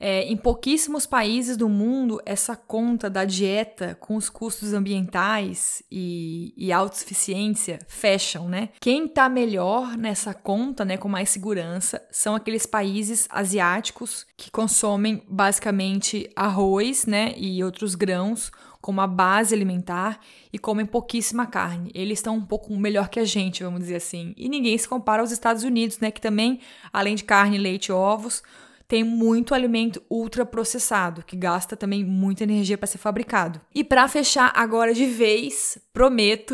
[0.06, 6.54] É, em pouquíssimos países do mundo, essa conta da dieta com os custos ambientais e,
[6.58, 8.68] e autossuficiência fecham, né?
[8.82, 15.24] Quem está melhor nessa conta, né, com mais segurança, são aqueles países asiáticos que consomem
[15.26, 20.20] basicamente arroz, né, e outros grãos como a base alimentar
[20.52, 21.90] e comem pouquíssima carne.
[21.96, 24.34] Eles estão um pouco melhor que a gente, vamos dizer assim.
[24.36, 26.60] E ninguém se compara aos Estados Unidos, né, que também,
[26.92, 28.44] além de carne, leite e ovos,
[28.94, 33.60] tem muito alimento ultraprocessado, que gasta também muita energia para ser fabricado.
[33.74, 36.54] E para fechar agora de vez, prometo,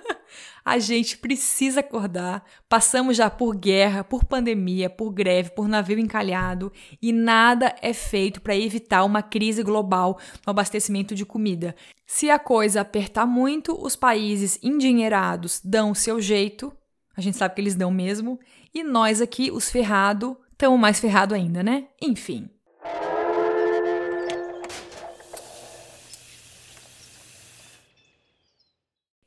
[0.64, 2.42] a gente precisa acordar.
[2.66, 8.40] Passamos já por guerra, por pandemia, por greve, por navio encalhado e nada é feito
[8.40, 11.76] para evitar uma crise global no abastecimento de comida.
[12.06, 16.72] Se a coisa apertar muito, os países endinheirados dão o seu jeito,
[17.14, 18.40] a gente sabe que eles dão mesmo,
[18.72, 21.88] e nós aqui, os ferrados, Tamo mais ferrado ainda, né?
[22.00, 22.48] Enfim.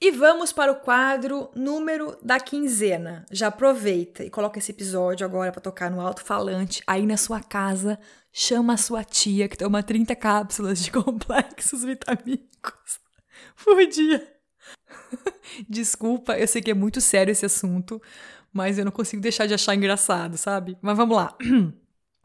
[0.02, 3.26] E vamos para o quadro número da quinzena.
[3.30, 8.00] Já aproveita e coloca esse episódio agora para tocar no alto-falante aí na sua casa.
[8.32, 13.00] Chama a sua tia que toma 30 cápsulas de complexos vitamínicos
[13.64, 14.26] por dia.
[15.70, 18.02] Desculpa, eu sei que é muito sério esse assunto,
[18.52, 20.78] mas eu não consigo deixar de achar engraçado, sabe?
[20.82, 21.36] Mas vamos lá.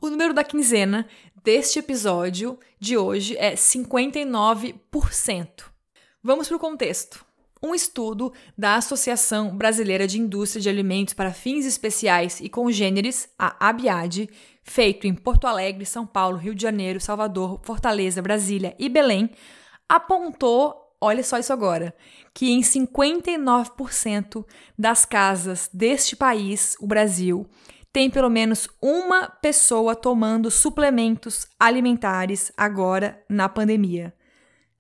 [0.01, 1.07] O número da quinzena
[1.43, 5.65] deste episódio de hoje é 59%.
[6.23, 7.25] Vamos para o contexto.
[7.63, 13.69] Um estudo da Associação Brasileira de Indústria de Alimentos para Fins Especiais e Congêneres, a
[13.69, 14.29] ABIAD,
[14.63, 19.31] feito em Porto Alegre, São Paulo, Rio de Janeiro, Salvador, Fortaleza, Brasília e Belém,
[19.89, 21.95] apontou olha só isso agora,
[22.33, 24.45] que em 59%
[24.79, 27.47] das casas deste país, o Brasil,
[27.93, 34.13] tem pelo menos uma pessoa tomando suplementos alimentares agora na pandemia.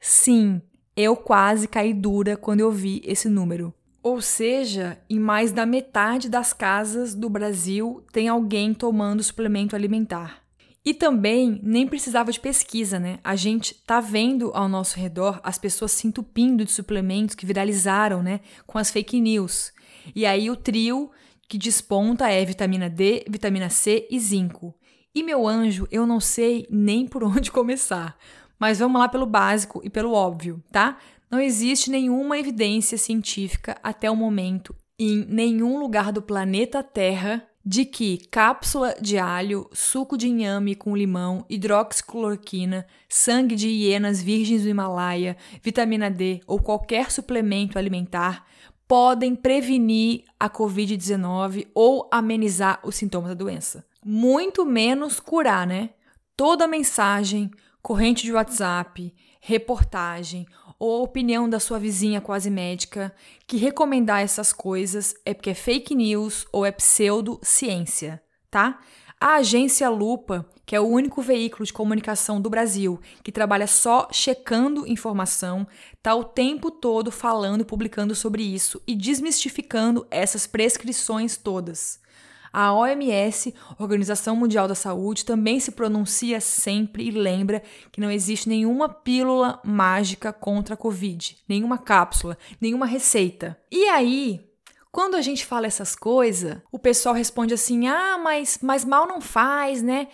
[0.01, 0.61] Sim,
[0.97, 3.73] eu quase caí dura quando eu vi esse número.
[4.03, 10.44] Ou seja, em mais da metade das casas do Brasil tem alguém tomando suplemento alimentar.
[10.85, 13.19] E também nem precisava de pesquisa, né?
[13.25, 18.23] A gente tá vendo ao nosso redor as pessoas se entupindo de suplementos que viralizaram,
[18.23, 18.41] né?
[18.67, 19.73] Com as fake news.
[20.15, 21.11] E aí o trio
[21.49, 24.75] que desponta é vitamina D, vitamina C e zinco.
[25.15, 28.19] E meu anjo, eu não sei nem por onde começar.
[28.59, 30.99] Mas vamos lá pelo básico e pelo óbvio, tá?
[31.31, 37.87] Não existe nenhuma evidência científica até o momento em nenhum lugar do planeta Terra de
[37.87, 44.69] que cápsula de alho, suco de inhame com limão, hidroxicloroquina, sangue de hienas virgens do
[44.69, 48.45] Himalaia, vitamina D ou qualquer suplemento alimentar
[48.87, 53.87] podem prevenir a Covid-19 ou amenizar os sintomas da doença.
[54.05, 55.91] Muito menos curar, né?
[56.37, 57.51] Toda mensagem,
[57.81, 60.47] corrente de WhatsApp, reportagem
[60.79, 63.15] ou opinião da sua vizinha quase médica
[63.47, 68.81] que recomendar essas coisas é porque é fake news ou é pseudociência, tá?
[69.21, 74.09] A agência Lupa, que é o único veículo de comunicação do Brasil que trabalha só
[74.13, 81.37] checando informação, está o tempo todo falando e publicando sobre isso e desmistificando essas prescrições
[81.39, 82.04] todas.
[82.57, 88.49] A OMS, Organização Mundial da Saúde, também se pronuncia sempre e lembra que não existe
[88.49, 93.59] nenhuma pílula mágica contra a Covid, nenhuma cápsula, nenhuma receita.
[93.73, 94.41] E aí,
[94.93, 99.21] quando a gente fala essas coisas, o pessoal responde assim: ah, mas, mas mal não
[99.21, 100.07] faz, né?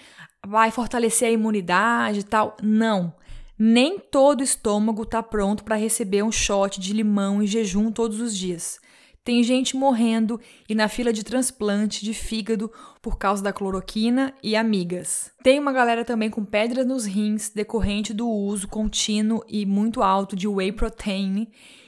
[0.47, 2.57] Vai fortalecer a imunidade e tal.
[2.63, 3.15] Não.
[3.59, 8.35] Nem todo estômago está pronto para receber um shot de limão em jejum todos os
[8.35, 8.81] dias.
[9.31, 12.69] Tem gente morrendo e na fila de transplante de fígado
[13.01, 15.31] por causa da cloroquina e amigas.
[15.41, 20.35] Tem uma galera também com pedras nos rins decorrente do uso contínuo e muito alto
[20.35, 21.47] de whey protein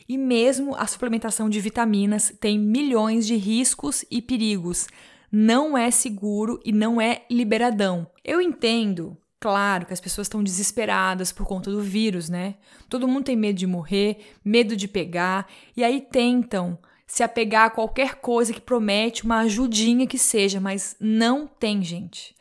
[0.08, 4.86] e mesmo a suplementação de vitaminas tem milhões de riscos e perigos.
[5.28, 8.06] Não é seguro e não é liberadão.
[8.24, 12.54] Eu entendo Claro que as pessoas estão desesperadas por conta do vírus, né?
[12.88, 16.78] Todo mundo tem medo de morrer, medo de pegar, e aí tentam
[17.12, 22.34] se apegar a qualquer coisa que promete uma ajudinha que seja, mas não tem, gente.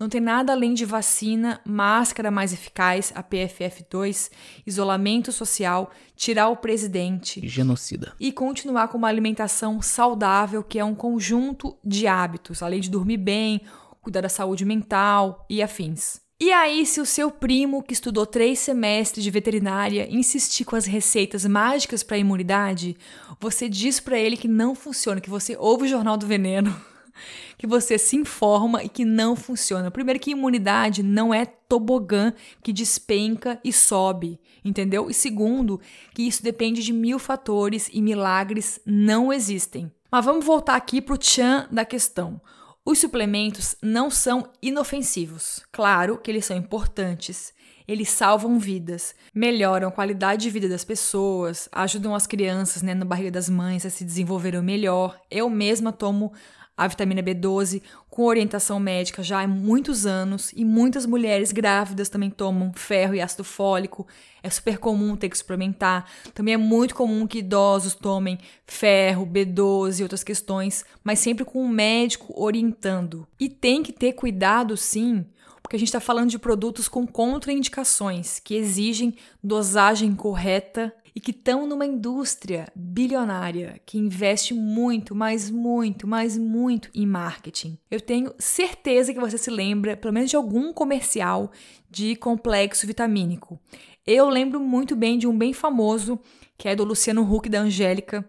[0.00, 4.32] Não tem nada além de vacina, máscara mais eficaz, a PFF2,
[4.66, 7.46] isolamento social, tirar o presidente.
[7.46, 8.14] Genocida.
[8.18, 13.18] E continuar com uma alimentação saudável, que é um conjunto de hábitos, além de dormir
[13.18, 13.60] bem,
[14.02, 16.25] cuidar da saúde mental e afins.
[16.38, 20.84] E aí, se o seu primo, que estudou três semestres de veterinária, insistir com as
[20.84, 22.94] receitas mágicas para a imunidade,
[23.40, 26.76] você diz para ele que não funciona, que você ouve o Jornal do Veneno
[27.56, 29.90] que você se informa e que não funciona.
[29.90, 35.08] Primeiro, que imunidade não é tobogã que despenca e sobe, entendeu?
[35.08, 35.80] E segundo,
[36.14, 39.90] que isso depende de mil fatores e milagres não existem.
[40.10, 42.40] Mas vamos voltar aqui para o tchan da questão.
[42.88, 45.60] Os suplementos não são inofensivos.
[45.72, 47.52] Claro que eles são importantes.
[47.88, 53.04] Eles salvam vidas, melhoram a qualidade de vida das pessoas, ajudam as crianças né, na
[53.04, 55.18] barriga das mães a se desenvolverem melhor.
[55.28, 56.32] Eu mesma tomo
[56.76, 62.30] a vitamina B12 com orientação médica já há muitos anos e muitas mulheres grávidas também
[62.30, 64.06] tomam ferro e ácido fólico.
[64.42, 66.06] É super comum ter que suplementar.
[66.34, 71.64] Também é muito comum que idosos tomem ferro, B12 e outras questões, mas sempre com
[71.64, 73.26] um médico orientando.
[73.40, 75.24] E tem que ter cuidado sim,
[75.62, 81.30] porque a gente está falando de produtos com contraindicações que exigem dosagem correta e que
[81.30, 87.78] estão numa indústria bilionária que investe muito, mas muito, mas muito em marketing.
[87.90, 91.50] Eu tenho certeza que você se lembra, pelo menos de algum comercial
[91.90, 93.58] de complexo vitamínico.
[94.06, 96.20] Eu lembro muito bem de um bem famoso,
[96.58, 98.22] que é do Luciano Huck da Angélica,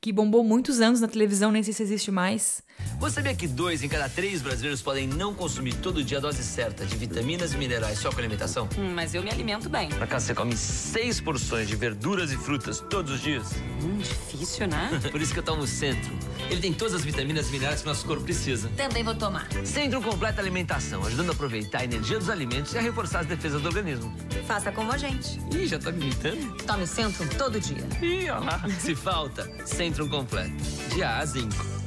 [0.00, 2.63] que bombou muitos anos na televisão, nem sei se existe mais,
[3.04, 6.42] você sabia que dois em cada três brasileiros podem não consumir todo dia a dose
[6.42, 8.66] certa de vitaminas e minerais só com alimentação?
[8.78, 9.90] Hum, mas eu me alimento bem.
[9.90, 13.52] Pra cá você come seis porções de verduras e frutas todos os dias?
[13.82, 14.88] Hum, difícil, né?
[15.12, 16.12] Por isso que eu tomo o Centro.
[16.48, 18.70] Ele tem todas as vitaminas e minerais que nosso corpo precisa.
[18.76, 19.46] Também vou tomar.
[19.64, 23.60] Centro completa alimentação, ajudando a aproveitar a energia dos alimentos e a reforçar as defesas
[23.60, 24.14] do organismo.
[24.46, 25.38] Faça como a gente.
[25.54, 26.56] Ih, já tá me imitando?
[26.64, 27.84] Tome Centro todo dia.
[28.00, 28.64] Ih, olha lá.
[28.80, 30.54] Se falta, Centro completo.
[30.94, 31.83] De A a Zinco.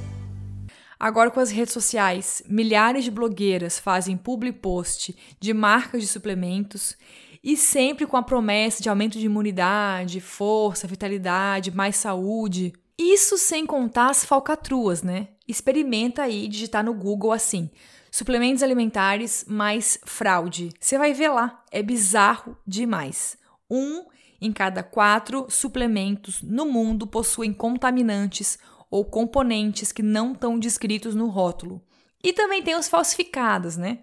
[1.00, 6.98] Agora, com as redes sociais, milhares de blogueiras fazem public post de marcas de suplementos
[7.44, 12.74] e sempre com a promessa de aumento de imunidade, força, vitalidade, mais saúde.
[12.98, 15.28] Isso sem contar as falcatruas, né?
[15.48, 17.70] Experimenta aí digitar no Google assim:
[18.10, 20.72] suplementos alimentares mais fraude.
[20.80, 23.38] Você vai ver lá, é bizarro demais.
[23.70, 24.04] Um
[24.42, 28.58] em cada quatro suplementos no mundo possuem contaminantes
[28.90, 31.82] ou componentes que não estão descritos no rótulo.
[32.24, 34.00] E também tem os falsificados, né?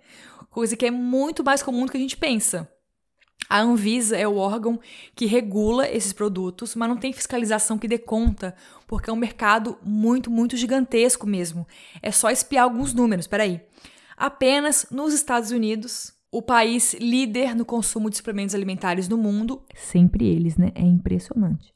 [0.51, 2.71] Coisa que é muito mais comum do que a gente pensa.
[3.49, 4.81] A Anvisa é o órgão
[5.15, 8.55] que regula esses produtos, mas não tem fiscalização que dê conta,
[8.87, 11.67] porque é um mercado muito, muito gigantesco mesmo.
[12.01, 13.61] É só espiar alguns números, peraí.
[14.17, 20.27] Apenas nos Estados Unidos, o país líder no consumo de suplementos alimentares no mundo, sempre
[20.27, 20.73] eles, né?
[20.75, 21.74] É impressionante.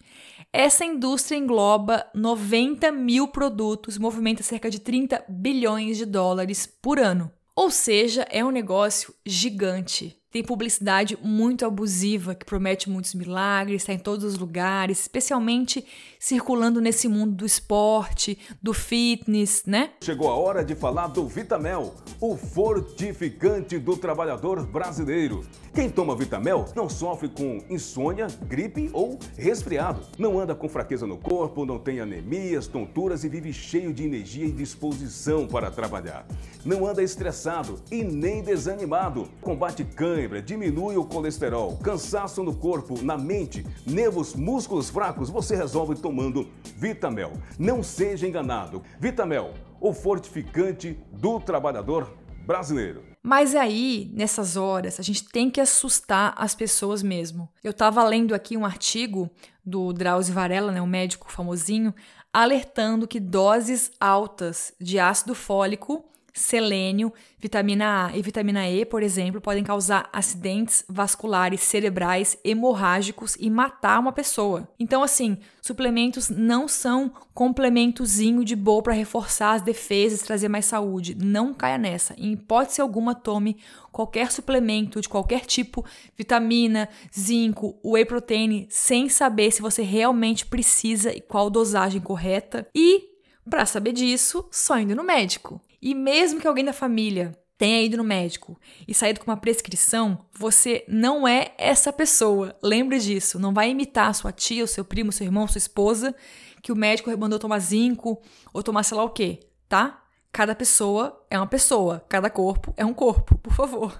[0.52, 7.30] Essa indústria engloba 90 mil produtos, movimenta cerca de 30 bilhões de dólares por ano.
[7.54, 10.17] Ou seja, é um negócio gigante.
[10.30, 15.84] Tem publicidade muito abusiva que promete muitos milagres, está em todos os lugares, especialmente
[16.18, 19.90] circulando nesse mundo do esporte, do fitness, né?
[20.02, 25.46] Chegou a hora de falar do Vitamel, o fortificante do trabalhador brasileiro.
[25.74, 30.00] Quem toma Vitamel não sofre com insônia, gripe ou resfriado.
[30.18, 34.44] Não anda com fraqueza no corpo, não tem anemias, tonturas e vive cheio de energia
[34.44, 36.26] e disposição para trabalhar.
[36.64, 39.28] Não anda estressado e nem desanimado.
[39.40, 39.84] Combate
[40.18, 45.30] cãibra, diminui o colesterol, cansaço no corpo, na mente, nervos, músculos fracos.
[45.30, 47.34] Você resolve tomando Vitamel.
[47.56, 48.82] Não seja enganado.
[48.98, 52.12] Vitamel, o fortificante do trabalhador
[52.44, 53.04] brasileiro.
[53.22, 57.48] Mas aí, nessas horas, a gente tem que assustar as pessoas mesmo.
[57.62, 59.30] Eu estava lendo aqui um artigo
[59.64, 61.94] do Drauzio Varela, né, um médico famosinho,
[62.32, 66.04] alertando que doses altas de ácido fólico
[66.38, 73.50] selênio, vitamina A e vitamina E, por exemplo, podem causar acidentes vasculares cerebrais hemorrágicos e
[73.50, 74.68] matar uma pessoa.
[74.78, 81.14] Então, assim, suplementos não são complementozinho de boa para reforçar as defesas trazer mais saúde.
[81.14, 82.14] Não caia nessa.
[82.16, 83.58] Em hipótese alguma, tome
[83.92, 85.84] qualquer suplemento de qualquer tipo,
[86.16, 92.66] vitamina, zinco, whey protein, sem saber se você realmente precisa e qual dosagem correta.
[92.74, 93.08] E
[93.48, 95.60] para saber disso, só indo no médico.
[95.80, 100.24] E mesmo que alguém da família tenha ido no médico e saído com uma prescrição,
[100.32, 102.56] você não é essa pessoa.
[102.62, 103.38] Lembre disso.
[103.38, 106.14] Não vai imitar sua tia, o seu primo, seu irmão, sua esposa,
[106.62, 108.22] que o médico mandou tomar zinco
[108.52, 110.04] ou tomar sei lá o quê, tá?
[110.30, 113.98] Cada pessoa é uma pessoa, cada corpo é um corpo, por favor.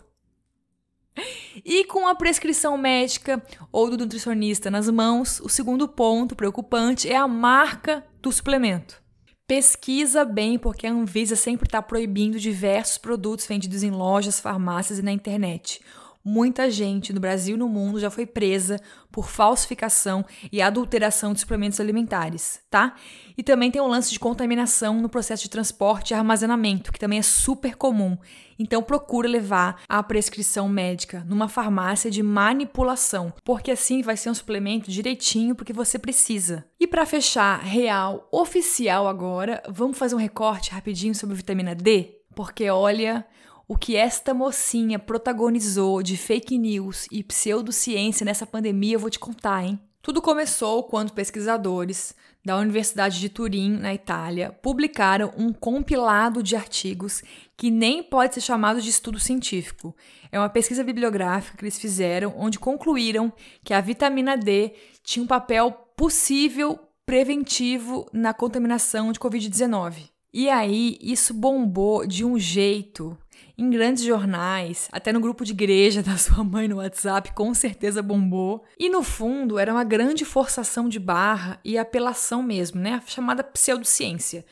[1.65, 7.17] E com a prescrição médica ou do nutricionista nas mãos, o segundo ponto preocupante é
[7.17, 9.03] a marca do suplemento.
[9.49, 15.03] Pesquisa bem, porque a Anvisa sempre está proibindo diversos produtos vendidos em lojas, farmácias e
[15.03, 15.81] na internet.
[16.23, 18.79] Muita gente no Brasil e no mundo já foi presa
[19.11, 20.23] por falsificação
[20.53, 22.95] e adulteração de suplementos alimentares, tá?
[23.39, 27.19] E também tem o lance de contaminação no processo de transporte e armazenamento, que também
[27.19, 28.19] é super comum.
[28.59, 34.35] Então procura levar a prescrição médica numa farmácia de manipulação, porque assim vai ser um
[34.35, 36.65] suplemento direitinho porque você precisa.
[36.81, 42.69] E para fechar real oficial agora, vamos fazer um recorte rapidinho sobre vitamina D, porque
[42.69, 43.25] olha,
[43.69, 49.19] o que esta mocinha protagonizou de fake news e pseudociência nessa pandemia, eu vou te
[49.19, 49.79] contar, hein?
[50.03, 57.23] Tudo começou quando pesquisadores da Universidade de Turim, na Itália, publicaram um compilado de artigos
[57.57, 59.95] que nem pode ser chamado de estudo científico.
[60.31, 63.33] É uma pesquisa bibliográfica que eles fizeram, onde concluíram
[63.63, 64.73] que a vitamina D
[65.03, 70.11] tinha um papel possível preventivo na contaminação de Covid-19.
[70.33, 73.19] E aí, isso bombou de um jeito
[73.59, 78.01] em grandes jornais, até no grupo de igreja da sua mãe no WhatsApp, com certeza
[78.01, 78.65] bombou.
[78.79, 83.03] E no fundo, era uma grande forçação de barra e apelação mesmo, né?
[83.05, 84.47] A chamada pseudociência.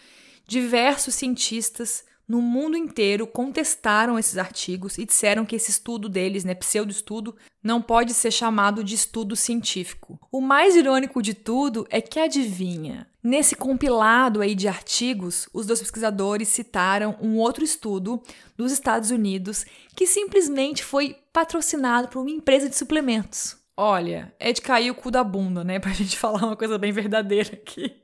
[0.47, 6.55] Diversos cientistas no mundo inteiro contestaram esses artigos e disseram que esse estudo deles, né,
[6.55, 10.19] pseudo-estudo, não pode ser chamado de estudo científico.
[10.31, 15.81] O mais irônico de tudo é que adivinha, nesse compilado aí de artigos, os dois
[15.81, 18.23] pesquisadores citaram um outro estudo
[18.57, 19.65] dos Estados Unidos
[19.95, 23.57] que simplesmente foi patrocinado por uma empresa de suplementos.
[23.77, 26.93] Olha, é de cair o cu da bunda, né, pra gente falar uma coisa bem
[26.93, 27.95] verdadeira aqui.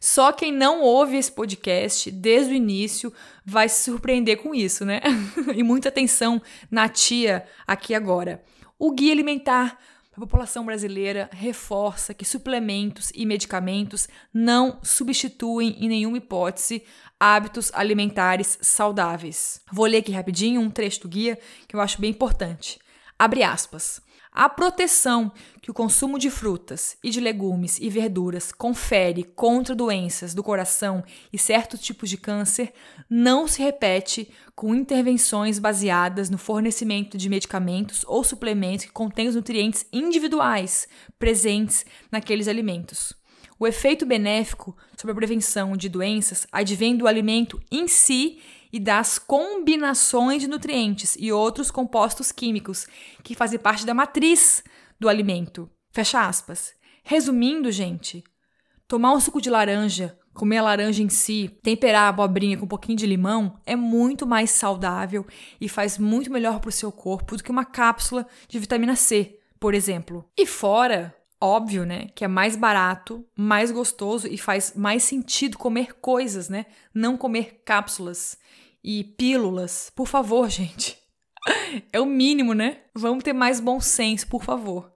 [0.00, 3.12] Só quem não ouve esse podcast desde o início
[3.44, 5.00] vai se surpreender com isso, né?
[5.54, 6.40] e muita atenção
[6.70, 8.42] na tia aqui agora.
[8.78, 9.78] O Guia Alimentar
[10.18, 16.82] a população brasileira reforça que suplementos e medicamentos não substituem em nenhuma hipótese
[17.20, 19.60] hábitos alimentares saudáveis.
[19.70, 21.38] Vou ler aqui rapidinho um trecho do guia
[21.68, 22.80] que eu acho bem importante.
[23.16, 24.02] Abre aspas.
[24.38, 30.32] A proteção que o consumo de frutas e de legumes e verduras confere contra doenças
[30.32, 32.72] do coração e certos tipos de câncer
[33.10, 39.34] não se repete com intervenções baseadas no fornecimento de medicamentos ou suplementos que contêm os
[39.34, 40.86] nutrientes individuais
[41.18, 43.12] presentes naqueles alimentos.
[43.58, 48.38] O efeito benéfico sobre a prevenção de doenças advém do alimento em si
[48.72, 52.86] e das combinações de nutrientes e outros compostos químicos
[53.22, 54.62] que fazem parte da matriz
[54.98, 55.70] do alimento.
[55.90, 56.72] Fecha aspas.
[57.02, 58.22] Resumindo, gente,
[58.86, 62.68] tomar um suco de laranja, comer a laranja em si, temperar a abobrinha com um
[62.68, 65.26] pouquinho de limão é muito mais saudável
[65.60, 69.38] e faz muito melhor para o seu corpo do que uma cápsula de vitamina C,
[69.58, 70.24] por exemplo.
[70.36, 75.94] E fora Óbvio, né, que é mais barato, mais gostoso e faz mais sentido comer
[76.00, 76.66] coisas, né?
[76.92, 78.36] Não comer cápsulas
[78.82, 79.92] e pílulas.
[79.94, 80.98] Por favor, gente.
[81.92, 82.78] É o mínimo, né?
[82.92, 84.92] Vamos ter mais bom senso, por favor.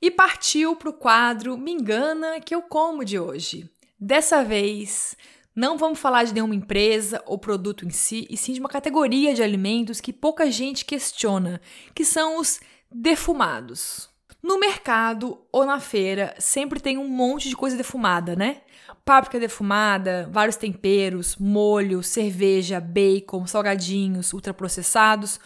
[0.00, 3.70] E partiu pro quadro Me Engana que eu como de hoje.
[3.98, 5.16] Dessa vez,
[5.54, 9.34] não vamos falar de nenhuma empresa ou produto em si, e sim de uma categoria
[9.34, 11.60] de alimentos que pouca gente questiona,
[11.94, 12.58] que são os
[12.90, 14.10] defumados.
[14.42, 18.62] No mercado ou na feira sempre tem um monte de coisa defumada, né?
[19.04, 25.38] Páprica defumada, vários temperos, molho, cerveja, bacon, salgadinhos ultraprocessados,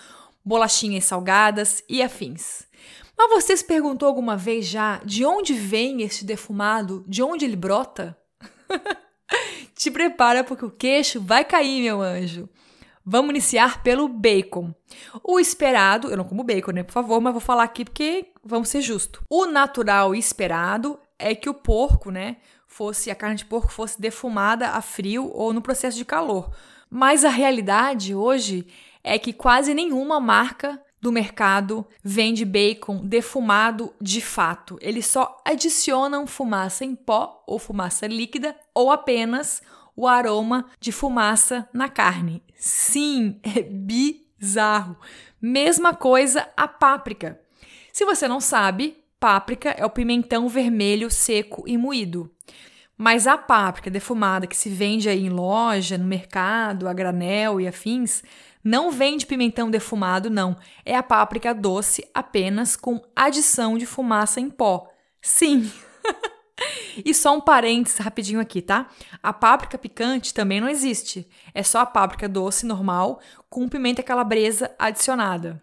[0.45, 2.67] bolachinhas salgadas e afins.
[3.19, 7.05] Mas você se perguntou alguma vez já de onde vem este defumado?
[7.09, 8.17] De onde ele brota?
[9.87, 12.49] Te prepara porque o queixo vai cair, meu anjo.
[13.05, 14.75] Vamos iniciar pelo bacon.
[15.23, 18.69] O esperado, eu não como bacon, né, por favor, mas vou falar aqui porque vamos
[18.69, 19.23] ser justos.
[19.31, 24.01] O natural e esperado é que o porco, né, fosse a carne de porco fosse
[24.01, 26.51] defumada a frio ou no processo de calor.
[26.91, 28.67] Mas a realidade hoje
[29.05, 34.77] é que quase nenhuma marca do mercado vende bacon defumado de fato.
[34.81, 39.63] Eles só adicionam fumaça em pó ou fumaça líquida ou apenas
[39.97, 42.43] o aroma de fumaça na carne.
[42.55, 44.97] Sim, é bizarro.
[45.41, 47.41] Mesma coisa a páprica.
[47.93, 52.31] Se você não sabe, páprica é o pimentão vermelho seco e moído.
[52.97, 57.67] Mas a páprica defumada que se vende aí em loja, no mercado, a granel e
[57.67, 58.23] afins,
[58.65, 60.57] não vende pimentão defumado, não.
[60.85, 64.89] É a páprica doce apenas com adição de fumaça em pó.
[65.21, 65.71] Sim!
[67.05, 68.89] e só um parênteses rapidinho aqui, tá?
[69.23, 71.29] A páprica picante também não existe.
[71.55, 75.63] É só a páprica doce normal com pimenta calabresa adicionada.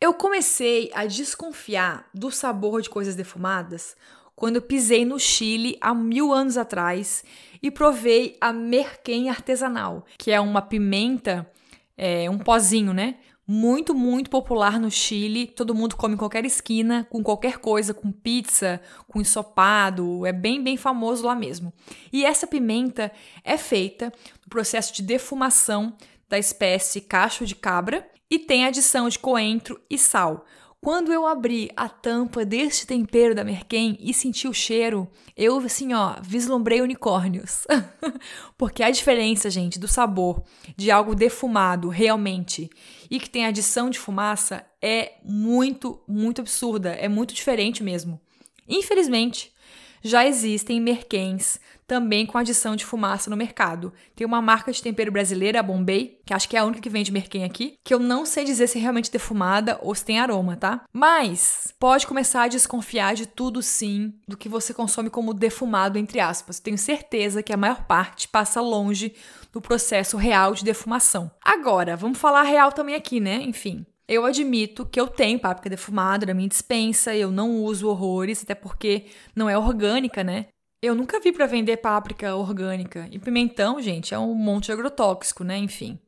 [0.00, 3.96] Eu comecei a desconfiar do sabor de coisas defumadas
[4.36, 7.24] quando eu pisei no Chile há mil anos atrás
[7.60, 11.50] e provei a merquém artesanal, que é uma pimenta
[11.98, 13.16] é um pozinho, né?
[13.50, 15.46] Muito, muito popular no Chile.
[15.46, 18.78] Todo mundo come em qualquer esquina, com qualquer coisa, com pizza,
[19.08, 20.26] com ensopado.
[20.26, 21.72] É bem, bem famoso lá mesmo.
[22.12, 23.10] E essa pimenta
[23.42, 25.96] é feita no processo de defumação
[26.28, 30.44] da espécie cacho de cabra e tem adição de coentro e sal.
[30.80, 35.92] Quando eu abri a tampa deste tempero da Merquem e senti o cheiro, eu assim,
[35.92, 37.66] ó, vislumbrei unicórnios.
[38.56, 40.42] Porque a diferença, gente, do sabor
[40.76, 42.70] de algo defumado realmente
[43.10, 48.20] e que tem adição de fumaça é muito, muito absurda, é muito diferente mesmo.
[48.68, 49.52] Infelizmente,
[50.00, 53.94] já existem merquens também com adição de fumaça no mercado.
[54.14, 56.90] Tem uma marca de tempero brasileira, a Bombay, que acho que é a única que
[56.90, 60.20] vende merquém aqui, que eu não sei dizer se é realmente defumada ou se tem
[60.20, 60.84] aroma, tá?
[60.92, 66.20] Mas pode começar a desconfiar de tudo sim, do que você consome como defumado, entre
[66.20, 66.60] aspas.
[66.60, 69.14] Tenho certeza que a maior parte passa longe
[69.50, 71.30] do processo real de defumação.
[71.42, 73.36] Agora, vamos falar real também aqui, né?
[73.42, 78.42] Enfim, eu admito que eu tenho páprica defumada na minha dispensa, eu não uso horrores,
[78.42, 80.46] até porque não é orgânica, né?
[80.80, 83.08] Eu nunca vi para vender páprica orgânica.
[83.10, 85.58] E pimentão, gente, é um monte agrotóxico, né?
[85.58, 85.98] Enfim.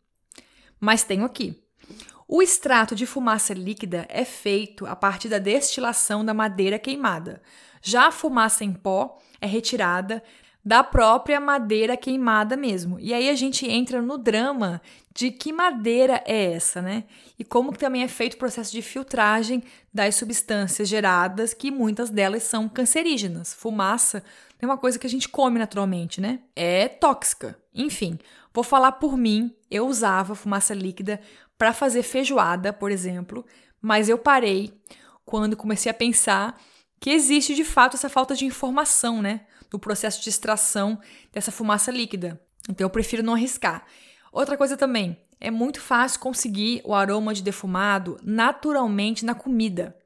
[0.79, 1.61] Mas tenho aqui.
[2.29, 7.43] O extrato de fumaça líquida é feito a partir da destilação da madeira queimada.
[7.83, 10.23] Já a fumaça em pó é retirada
[10.65, 13.01] da própria madeira queimada mesmo.
[13.01, 14.81] E aí a gente entra no drama
[15.13, 17.05] de que madeira é essa, né?
[17.37, 22.11] E como que também é feito o processo de filtragem das substâncias geradas, que muitas
[22.11, 23.53] delas são cancerígenas.
[23.53, 24.23] Fumaça
[24.61, 26.41] é uma coisa que a gente come naturalmente, né?
[26.55, 27.59] É tóxica.
[27.75, 28.19] Enfim,
[28.53, 31.21] vou falar por mim, eu usava fumaça líquida
[31.57, 33.45] para fazer feijoada, por exemplo,
[33.81, 34.73] mas eu parei
[35.25, 36.61] quando comecei a pensar
[36.99, 39.43] que existe de fato essa falta de informação, né?
[39.73, 41.01] No processo de extração
[41.33, 42.41] dessa fumaça líquida.
[42.69, 43.87] Então eu prefiro não arriscar.
[44.33, 49.97] Outra coisa também, é muito fácil conseguir o aroma de defumado naturalmente na comida.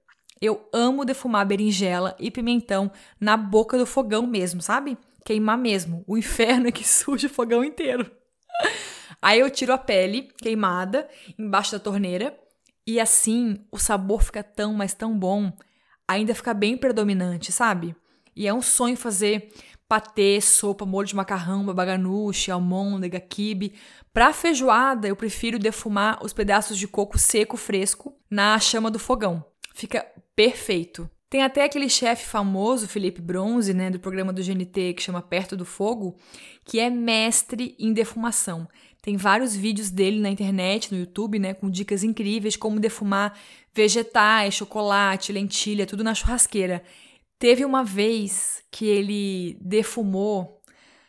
[0.40, 4.98] Eu amo defumar berinjela e pimentão na boca do fogão mesmo, sabe?
[5.24, 6.04] Queimar mesmo.
[6.06, 8.10] O inferno é que suja o fogão inteiro.
[9.20, 11.08] Aí eu tiro a pele queimada
[11.38, 12.38] embaixo da torneira
[12.86, 15.52] e assim o sabor fica tão, mas tão bom.
[16.06, 17.96] Ainda fica bem predominante, sabe?
[18.36, 19.50] E é um sonho fazer
[19.88, 23.74] patê, sopa, molho de macarrão, babaganuche, almôndega, quibe.
[24.12, 29.44] Para feijoada, eu prefiro defumar os pedaços de coco seco fresco na chama do fogão.
[29.74, 30.06] Fica
[30.36, 31.10] perfeito.
[31.28, 35.56] Tem até aquele chefe famoso, Felipe Bronze, né, do programa do GNT que chama Perto
[35.56, 36.16] do Fogo,
[36.64, 38.68] que é mestre em defumação.
[39.02, 43.38] Tem vários vídeos dele na internet, no YouTube, né, com dicas incríveis como defumar
[43.74, 46.82] vegetais, chocolate, lentilha, tudo na churrasqueira.
[47.38, 50.62] Teve uma vez que ele defumou,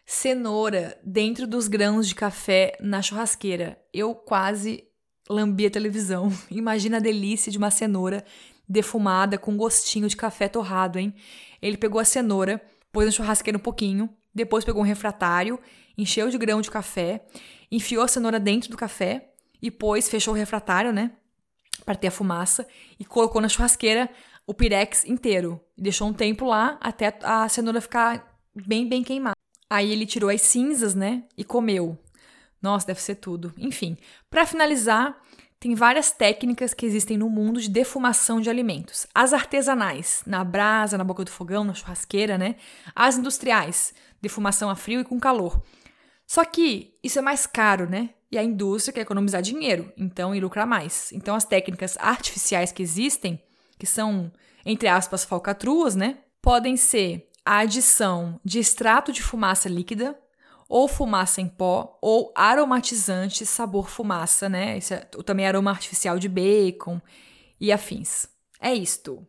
[0.06, 3.80] cenoura dentro dos grãos de café na churrasqueira.
[3.94, 4.84] Eu quase
[5.30, 6.32] lambi a televisão.
[6.52, 8.26] Imagina a delícia de uma cenoura
[8.68, 11.14] defumada com gostinho de café torrado, hein?
[11.62, 12.62] Ele pegou a cenoura,
[12.92, 15.60] pôs na churrasqueira um pouquinho, depois pegou um refratário,
[15.98, 17.26] encheu de grão de café,
[17.72, 19.30] enfiou a cenoura dentro do café
[19.62, 21.12] e pôs, fechou o refratário, né?
[21.86, 22.68] Para ter a fumaça
[23.00, 24.10] e colocou na churrasqueira
[24.48, 25.60] o pirex inteiro.
[25.78, 29.36] Deixou um tempo lá até a cenoura ficar bem, bem queimada.
[29.70, 31.24] Aí ele tirou as cinzas, né?
[31.38, 31.98] E comeu.
[32.62, 33.54] Nossa, deve ser tudo.
[33.58, 33.98] Enfim,
[34.30, 35.20] para finalizar,
[35.60, 39.08] tem várias técnicas que existem no mundo de defumação de alimentos.
[39.14, 42.56] As artesanais, na brasa, na boca do fogão, na churrasqueira, né?
[42.96, 45.62] As industriais, defumação a frio e com calor.
[46.28, 48.12] Só que isso é mais caro, né?
[48.32, 51.12] E a indústria quer economizar dinheiro, então e lucrar mais.
[51.12, 53.42] Então as técnicas artificiais que existem,
[53.78, 54.32] que são
[54.66, 56.18] entre aspas falcatruas, né?
[56.42, 60.20] Podem ser a adição de extrato de fumaça líquida,
[60.68, 64.78] ou fumaça em pó, ou aromatizante sabor fumaça, né?
[64.78, 67.00] Esse é também aroma artificial de bacon
[67.60, 68.28] e afins.
[68.60, 69.26] É isto.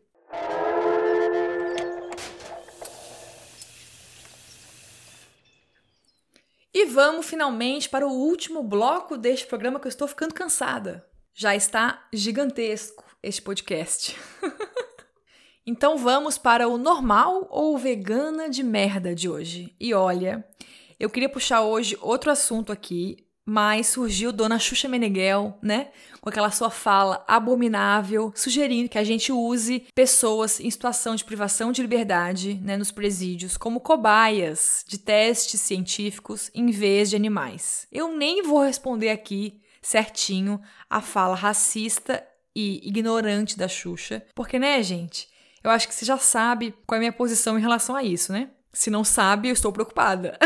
[6.73, 11.07] E vamos finalmente para o último bloco deste programa que eu estou ficando cansada.
[11.35, 14.15] Já está gigantesco este podcast.
[15.67, 19.75] então vamos para o normal ou vegana de merda de hoje.
[19.81, 20.47] E olha,
[20.99, 25.91] eu queria puxar hoje outro assunto aqui, mas surgiu Dona Xuxa Meneghel, né?
[26.21, 31.71] Com aquela sua fala abominável, sugerindo que a gente use pessoas em situação de privação
[31.71, 37.87] de liberdade, né, nos presídios, como cobaias de testes científicos em vez de animais.
[37.93, 44.83] Eu nem vou responder aqui certinho a fala racista e ignorante da Xuxa, porque, né,
[44.83, 45.29] gente?
[45.63, 48.33] Eu acho que você já sabe qual é a minha posição em relação a isso,
[48.33, 48.51] né?
[48.77, 50.39] Se não sabe, eu estou preocupada.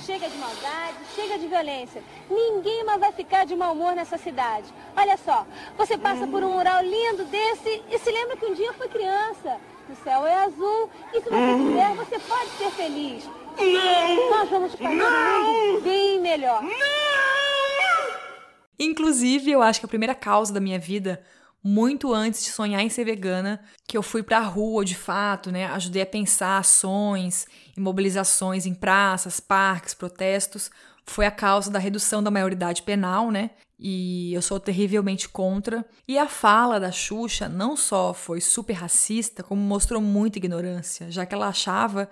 [0.00, 2.02] chega de maldade, chega de violência.
[2.30, 4.72] Ninguém mais vai ficar de mau humor nessa cidade.
[4.96, 8.72] Olha só, você passa por um mural lindo desse e se lembra que um dia
[8.72, 9.60] foi criança.
[9.90, 13.28] O céu é azul e se você quiser, você pode ser feliz.
[13.58, 14.30] Não!
[14.30, 16.62] Nós vamos fazer um mundo bem melhor.
[16.62, 16.72] Não!
[18.78, 21.22] Inclusive, eu acho que a primeira causa da minha vida
[21.62, 25.52] muito antes de sonhar em ser vegana, que eu fui para a rua de fato,
[25.52, 25.66] né?
[25.66, 27.46] Ajudei a pensar ações
[27.76, 30.70] e mobilizações em praças, parques, protestos.
[31.06, 33.50] Foi a causa da redução da maioridade penal, né?
[33.78, 35.84] E eu sou terrivelmente contra.
[36.06, 41.26] E a fala da Xuxa não só foi super racista, como mostrou muita ignorância, já
[41.26, 42.08] que ela achava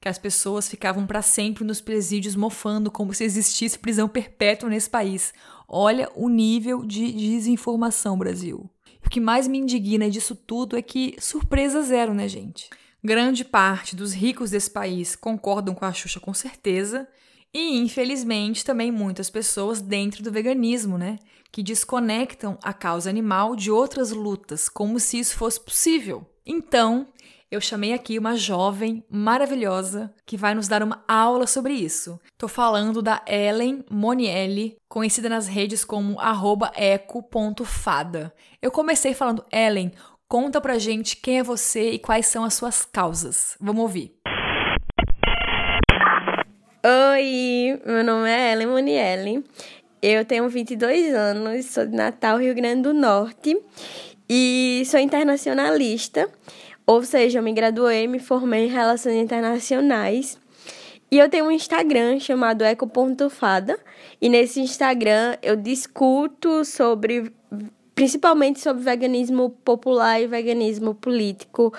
[0.00, 4.88] que as pessoas ficavam para sempre nos presídios mofando como se existisse prisão perpétua nesse
[4.88, 5.32] país.
[5.66, 8.70] Olha o nível de desinformação, Brasil.
[9.08, 12.68] O que mais me indigna disso tudo é que surpresa zero, né, gente?
[13.02, 17.08] Grande parte dos ricos desse país concordam com a Xuxa com certeza,
[17.50, 21.18] e infelizmente também muitas pessoas dentro do veganismo, né,
[21.50, 26.26] que desconectam a causa animal de outras lutas, como se isso fosse possível.
[26.44, 27.06] Então,
[27.50, 32.20] eu chamei aqui uma jovem maravilhosa que vai nos dar uma aula sobre isso.
[32.36, 36.18] Tô falando da Ellen Monielli, conhecida nas redes como
[36.74, 38.34] eco.fada.
[38.60, 39.92] Eu comecei falando, Ellen,
[40.28, 43.56] conta pra gente quem é você e quais são as suas causas.
[43.58, 44.14] Vamos ouvir.
[46.84, 49.44] Oi, meu nome é Ellen Monielli.
[50.02, 53.58] Eu tenho 22 anos, sou de Natal, Rio Grande do Norte
[54.28, 56.30] e sou internacionalista.
[56.88, 60.38] Ou seja, eu me graduei, me formei em Relações Internacionais.
[61.10, 63.78] E eu tenho um Instagram chamado eco.fada.
[64.18, 67.30] E nesse Instagram eu discuto sobre
[67.94, 71.74] principalmente sobre veganismo popular e veganismo político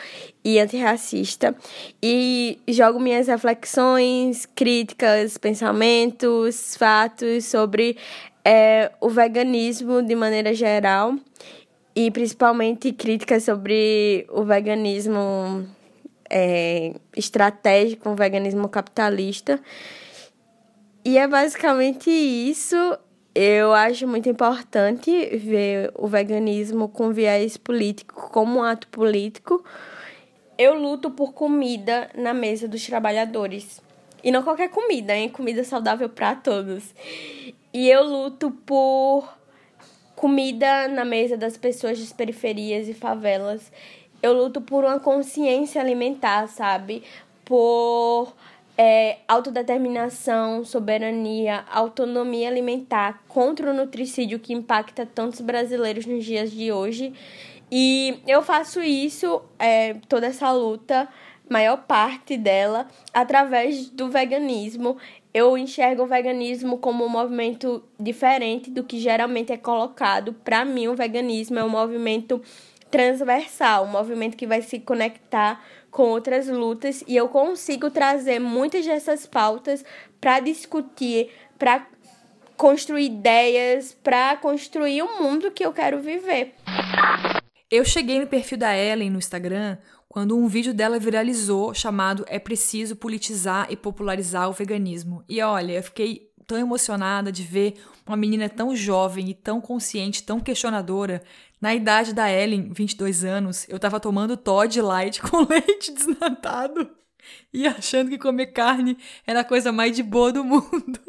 [0.46, 1.56] e antirracista.
[2.04, 7.98] E jogo minhas reflexões, críticas, pensamentos, fatos sobre
[8.46, 11.16] é, o veganismo de maneira geral
[12.00, 15.68] e principalmente críticas sobre o veganismo
[16.30, 19.60] é, estratégico, o veganismo capitalista.
[21.04, 22.78] E é basicamente isso.
[23.36, 29.62] Eu acho muito importante ver o veganismo com viés político como um ato político.
[30.58, 33.82] Eu luto por comida na mesa dos trabalhadores.
[34.24, 35.28] E não qualquer comida, hein?
[35.28, 36.96] Comida saudável para todos.
[37.74, 39.39] E eu luto por
[40.20, 43.72] comida na mesa das pessoas das periferias e favelas.
[44.22, 47.04] Eu luto por uma consciência alimentar, sabe?
[47.46, 48.34] Por
[48.78, 56.70] é, autodeterminação, soberania, autonomia alimentar contra o nutricídio que impacta tantos brasileiros nos dias de
[56.70, 57.14] hoje.
[57.72, 61.08] E eu faço isso, é, toda essa luta,
[61.50, 64.98] maior parte dela através do veganismo.
[65.34, 70.34] Eu enxergo o veganismo como um movimento diferente do que geralmente é colocado.
[70.34, 72.42] Para mim, o veganismo é um movimento
[72.90, 78.86] transversal, um movimento que vai se conectar com outras lutas e eu consigo trazer muitas
[78.86, 79.86] dessas pautas
[80.20, 81.88] para discutir, para
[82.58, 86.56] construir ideias, para construir o mundo que eu quero viver.
[87.72, 89.78] Eu cheguei no perfil da Ellen no Instagram
[90.10, 95.24] quando um vídeo dela viralizou chamado É preciso politizar e popularizar o veganismo.
[95.30, 97.76] E olha, eu fiquei tão emocionada de ver
[98.08, 101.22] uma menina tão jovem e tão consciente, tão questionadora.
[101.62, 106.90] Na idade da Ellen, 22 anos, eu tava tomando Todd Light com leite desnatado
[107.54, 108.98] e achando que comer carne
[109.28, 111.00] era a coisa mais de boa do mundo.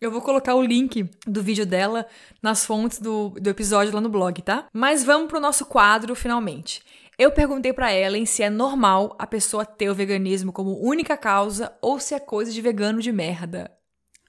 [0.00, 2.04] Eu vou colocar o link do vídeo dela
[2.42, 4.66] nas fontes do, do episódio lá no blog, tá?
[4.72, 6.82] Mas vamos pro nosso quadro finalmente.
[7.18, 11.72] Eu perguntei para Ellen se é normal a pessoa ter o veganismo como única causa
[11.82, 13.70] ou se é coisa de vegano de merda.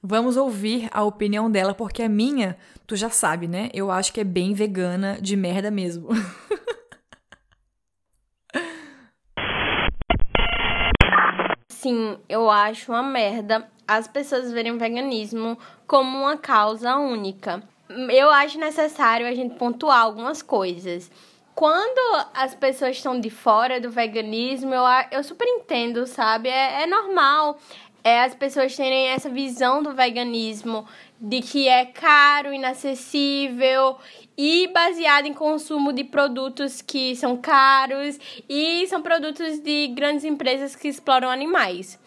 [0.01, 3.69] Vamos ouvir a opinião dela, porque a minha, tu já sabe, né?
[3.73, 6.09] Eu acho que é bem vegana de merda mesmo.
[11.69, 17.61] Sim, eu acho uma merda as pessoas verem o veganismo como uma causa única.
[17.89, 21.11] Eu acho necessário a gente pontuar algumas coisas.
[21.56, 26.49] Quando as pessoas estão de fora do veganismo, eu, eu super entendo, sabe?
[26.49, 27.60] É, é normal
[28.04, 30.86] é, as pessoas terem essa visão do veganismo
[31.20, 33.97] de que é caro, inacessível
[34.38, 40.76] e baseado em consumo de produtos que são caros e são produtos de grandes empresas
[40.76, 41.97] que exploram animais.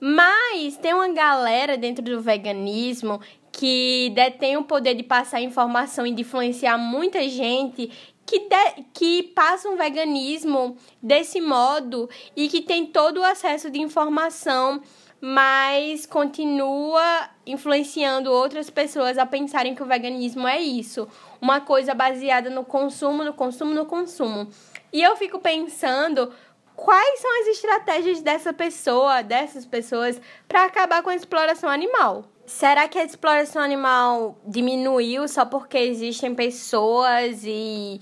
[0.00, 3.20] Mas tem uma galera dentro do veganismo
[3.50, 7.90] que detém o poder de passar informação e de influenciar muita gente
[8.28, 13.80] que, de, que passa um veganismo desse modo e que tem todo o acesso de
[13.80, 14.82] informação,
[15.18, 21.08] mas continua influenciando outras pessoas a pensarem que o veganismo é isso,
[21.40, 24.50] uma coisa baseada no consumo, no consumo, no consumo.
[24.92, 26.30] E eu fico pensando
[26.76, 32.26] quais são as estratégias dessa pessoa, dessas pessoas, para acabar com a exploração animal.
[32.48, 38.00] Será que a exploração animal diminuiu só porque existem pessoas e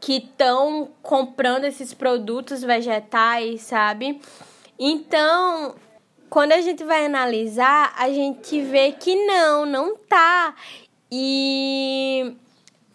[0.00, 4.20] que estão comprando esses produtos vegetais, sabe?
[4.78, 5.74] Então,
[6.30, 10.54] quando a gente vai analisar, a gente vê que não, não tá.
[11.10, 12.36] E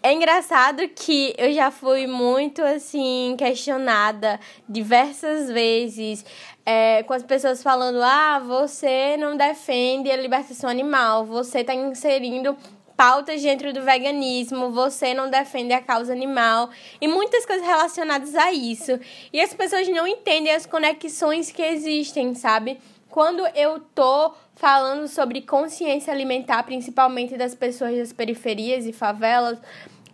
[0.01, 6.23] é engraçado que eu já fui muito assim questionada diversas vezes
[6.69, 12.55] é, com as pessoas falando: ah, você não defende a libertação animal, você está inserindo
[12.95, 16.69] pautas dentro do veganismo, você não defende a causa animal
[17.01, 18.99] e muitas coisas relacionadas a isso.
[19.33, 22.79] E as pessoas não entendem as conexões que existem, sabe?
[23.09, 29.57] Quando eu tô falando sobre consciência alimentar, principalmente das pessoas das periferias e favelas,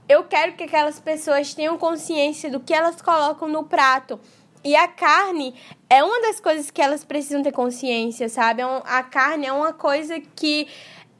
[0.07, 4.17] eu quero que aquelas pessoas tenham consciência do que elas colocam no prato.
[4.65, 5.53] E a carne
[5.87, 8.63] é uma das coisas que elas precisam ter consciência, sabe?
[8.63, 10.67] É a carne é uma coisa que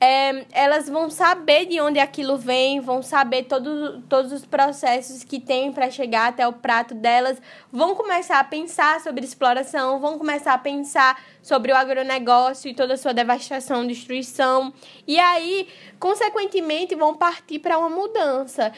[0.06, 5.40] é, elas vão saber de onde aquilo vem, vão saber todo, todos os processos que
[5.40, 7.42] tem para chegar até o prato delas,
[7.72, 12.94] vão começar a pensar sobre exploração, vão começar a pensar sobre o agronegócio e toda
[12.94, 14.72] a sua devastação, destruição,
[15.08, 15.68] e aí,
[16.00, 18.72] consequentemente, vão partir para uma mudança.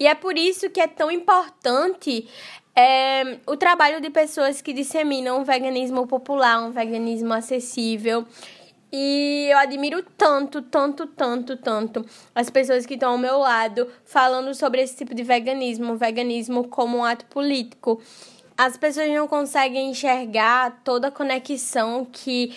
[0.00, 2.28] E é por isso que é tão importante
[2.74, 8.26] é, o trabalho de pessoas que disseminam um veganismo popular, um veganismo acessível
[8.92, 14.54] e eu admiro tanto, tanto, tanto, tanto as pessoas que estão ao meu lado falando
[14.54, 18.02] sobre esse tipo de veganismo, veganismo como um ato político.
[18.56, 22.54] As pessoas não conseguem enxergar toda a conexão que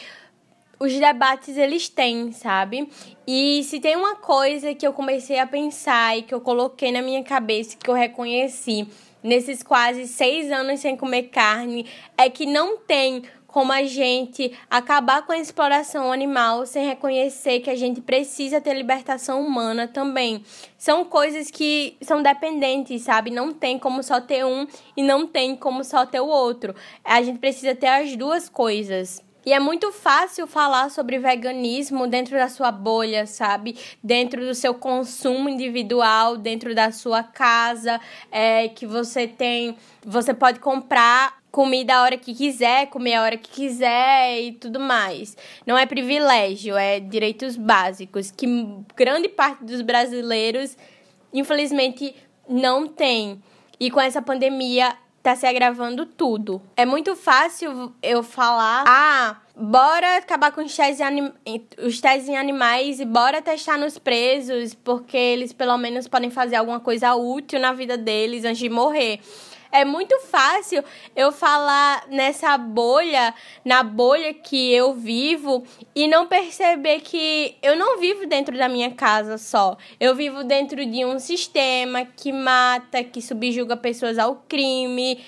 [0.78, 2.90] os debates eles têm, sabe?
[3.26, 7.02] E se tem uma coisa que eu comecei a pensar e que eu coloquei na
[7.02, 8.88] minha cabeça, que eu reconheci
[9.24, 13.24] nesses quase seis anos sem comer carne, é que não tem
[13.56, 18.74] como a gente acabar com a exploração animal sem reconhecer que a gente precisa ter
[18.74, 20.44] libertação humana também.
[20.78, 23.32] São coisas que são dependentes, sabe?
[23.32, 26.76] Não tem como só ter um e não tem como só ter o outro.
[27.02, 29.24] A gente precisa ter as duas coisas.
[29.46, 33.78] E é muito fácil falar sobre veganismo dentro da sua bolha, sabe?
[34.04, 39.78] Dentro do seu consumo individual, dentro da sua casa, é, que você tem.
[40.04, 44.78] Você pode comprar comida a hora que quiser, comer a hora que quiser e tudo
[44.78, 45.38] mais.
[45.66, 48.46] Não é privilégio, é direitos básicos que
[48.94, 50.78] grande parte dos brasileiros,
[51.34, 52.14] infelizmente,
[52.46, 53.42] não tem.
[53.80, 56.62] E com essa pandemia, tá se agravando tudo.
[56.76, 61.08] É muito fácil eu falar, ah, bora acabar com os testes,
[61.82, 66.58] os testes em animais e bora testar nos presos, porque eles pelo menos podem fazer
[66.58, 69.22] alguma coisa útil na vida deles antes de morrer
[69.76, 70.84] é muito fácil
[71.16, 78.00] eu falar nessa bolha, na bolha que eu vivo e não perceber que eu não
[78.00, 79.78] vivo dentro da minha casa só.
[80.00, 85.22] Eu vivo dentro de um sistema que mata, que subjuga pessoas ao crime,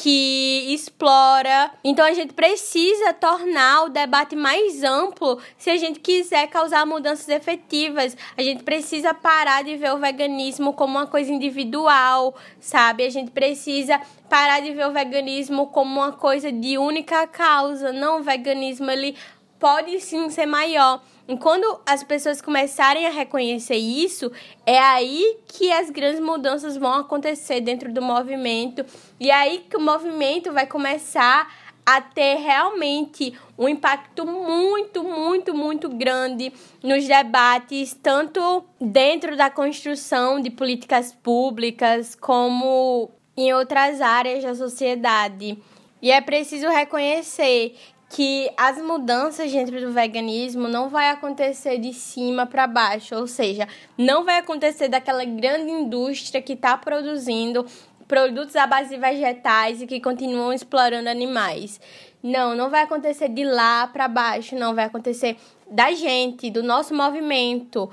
[0.00, 1.70] que explora.
[1.82, 7.28] Então a gente precisa tornar o debate mais amplo se a gente quiser causar mudanças
[7.28, 8.16] efetivas.
[8.36, 13.04] A gente precisa parar de ver o veganismo como uma coisa individual, sabe?
[13.04, 17.92] A gente precisa parar de ver o veganismo como uma coisa de única causa.
[17.92, 19.16] Não, o veganismo ele
[19.58, 21.00] pode sim ser maior.
[21.26, 24.30] E quando as pessoas começarem a reconhecer isso,
[24.66, 28.84] é aí que as grandes mudanças vão acontecer dentro do movimento.
[29.18, 31.50] E é aí que o movimento vai começar
[31.86, 36.52] a ter realmente um impacto muito, muito, muito grande
[36.82, 45.58] nos debates, tanto dentro da construção de políticas públicas, como em outras áreas da sociedade.
[46.00, 47.76] E é preciso reconhecer
[48.14, 53.66] que as mudanças dentro do veganismo não vai acontecer de cima para baixo, ou seja,
[53.98, 57.66] não vai acontecer daquela grande indústria que está produzindo
[58.06, 61.80] produtos à base de vegetais e que continuam explorando animais.
[62.22, 65.36] Não, não vai acontecer de lá para baixo, não vai acontecer
[65.68, 67.90] da gente, do nosso movimento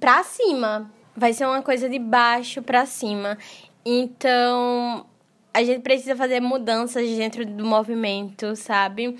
[0.00, 0.90] para cima.
[1.16, 3.38] Vai ser uma coisa de baixo para cima.
[3.86, 5.06] Então,
[5.52, 9.16] a gente precisa fazer mudanças dentro do movimento, sabe?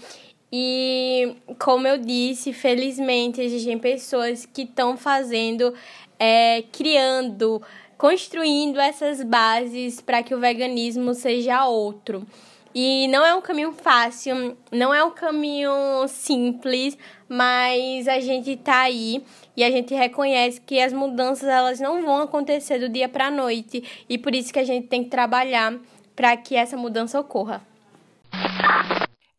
[0.52, 5.72] E como eu disse, felizmente existem pessoas que estão fazendo,
[6.18, 7.62] é, criando,
[7.96, 12.26] construindo essas bases para que o veganismo seja outro.
[12.74, 15.72] E não é um caminho fácil, não é um caminho
[16.06, 16.96] simples,
[17.28, 19.24] mas a gente tá aí
[19.56, 24.04] e a gente reconhece que as mudanças elas não vão acontecer do dia para noite
[24.08, 25.74] e por isso que a gente tem que trabalhar
[26.20, 27.62] para que essa mudança ocorra.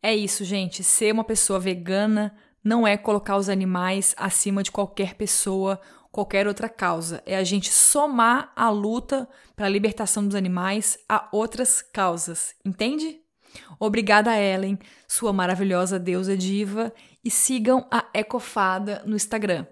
[0.02, 0.82] É isso, gente.
[0.82, 5.80] Ser uma pessoa vegana não é colocar os animais acima de qualquer pessoa,
[6.10, 7.22] qualquer outra causa.
[7.24, 12.52] É a gente somar a luta para a libertação dos animais a outras causas.
[12.64, 13.20] Entende?
[13.78, 14.76] Obrigada, Ellen,
[15.06, 16.92] sua maravilhosa deusa diva,
[17.24, 19.66] e sigam a Ecofada no Instagram.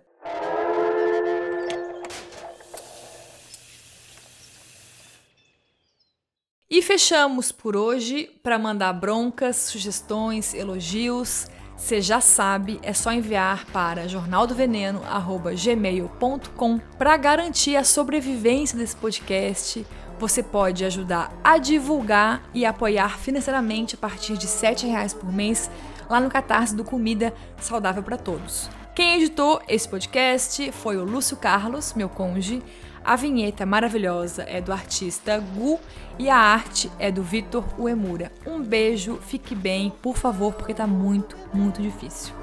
[6.73, 11.49] E fechamos por hoje para mandar broncas, sugestões, elogios.
[11.77, 19.85] Você já sabe, é só enviar para jornaldoveneno@gmail.com para garantir a sobrevivência desse podcast.
[20.21, 25.69] Você pode ajudar a divulgar e apoiar financeiramente a partir de R$ reais por mês
[26.09, 28.71] lá no Catarse do Comida Saudável para Todos.
[28.95, 32.63] Quem editou esse podcast foi o Lúcio Carlos, meu conge.
[33.05, 35.81] A vinheta maravilhosa é do artista Gu
[36.19, 38.31] e a arte é do Vitor Uemura.
[38.47, 42.35] Um beijo, fique bem, por favor, porque tá muito, muito difícil.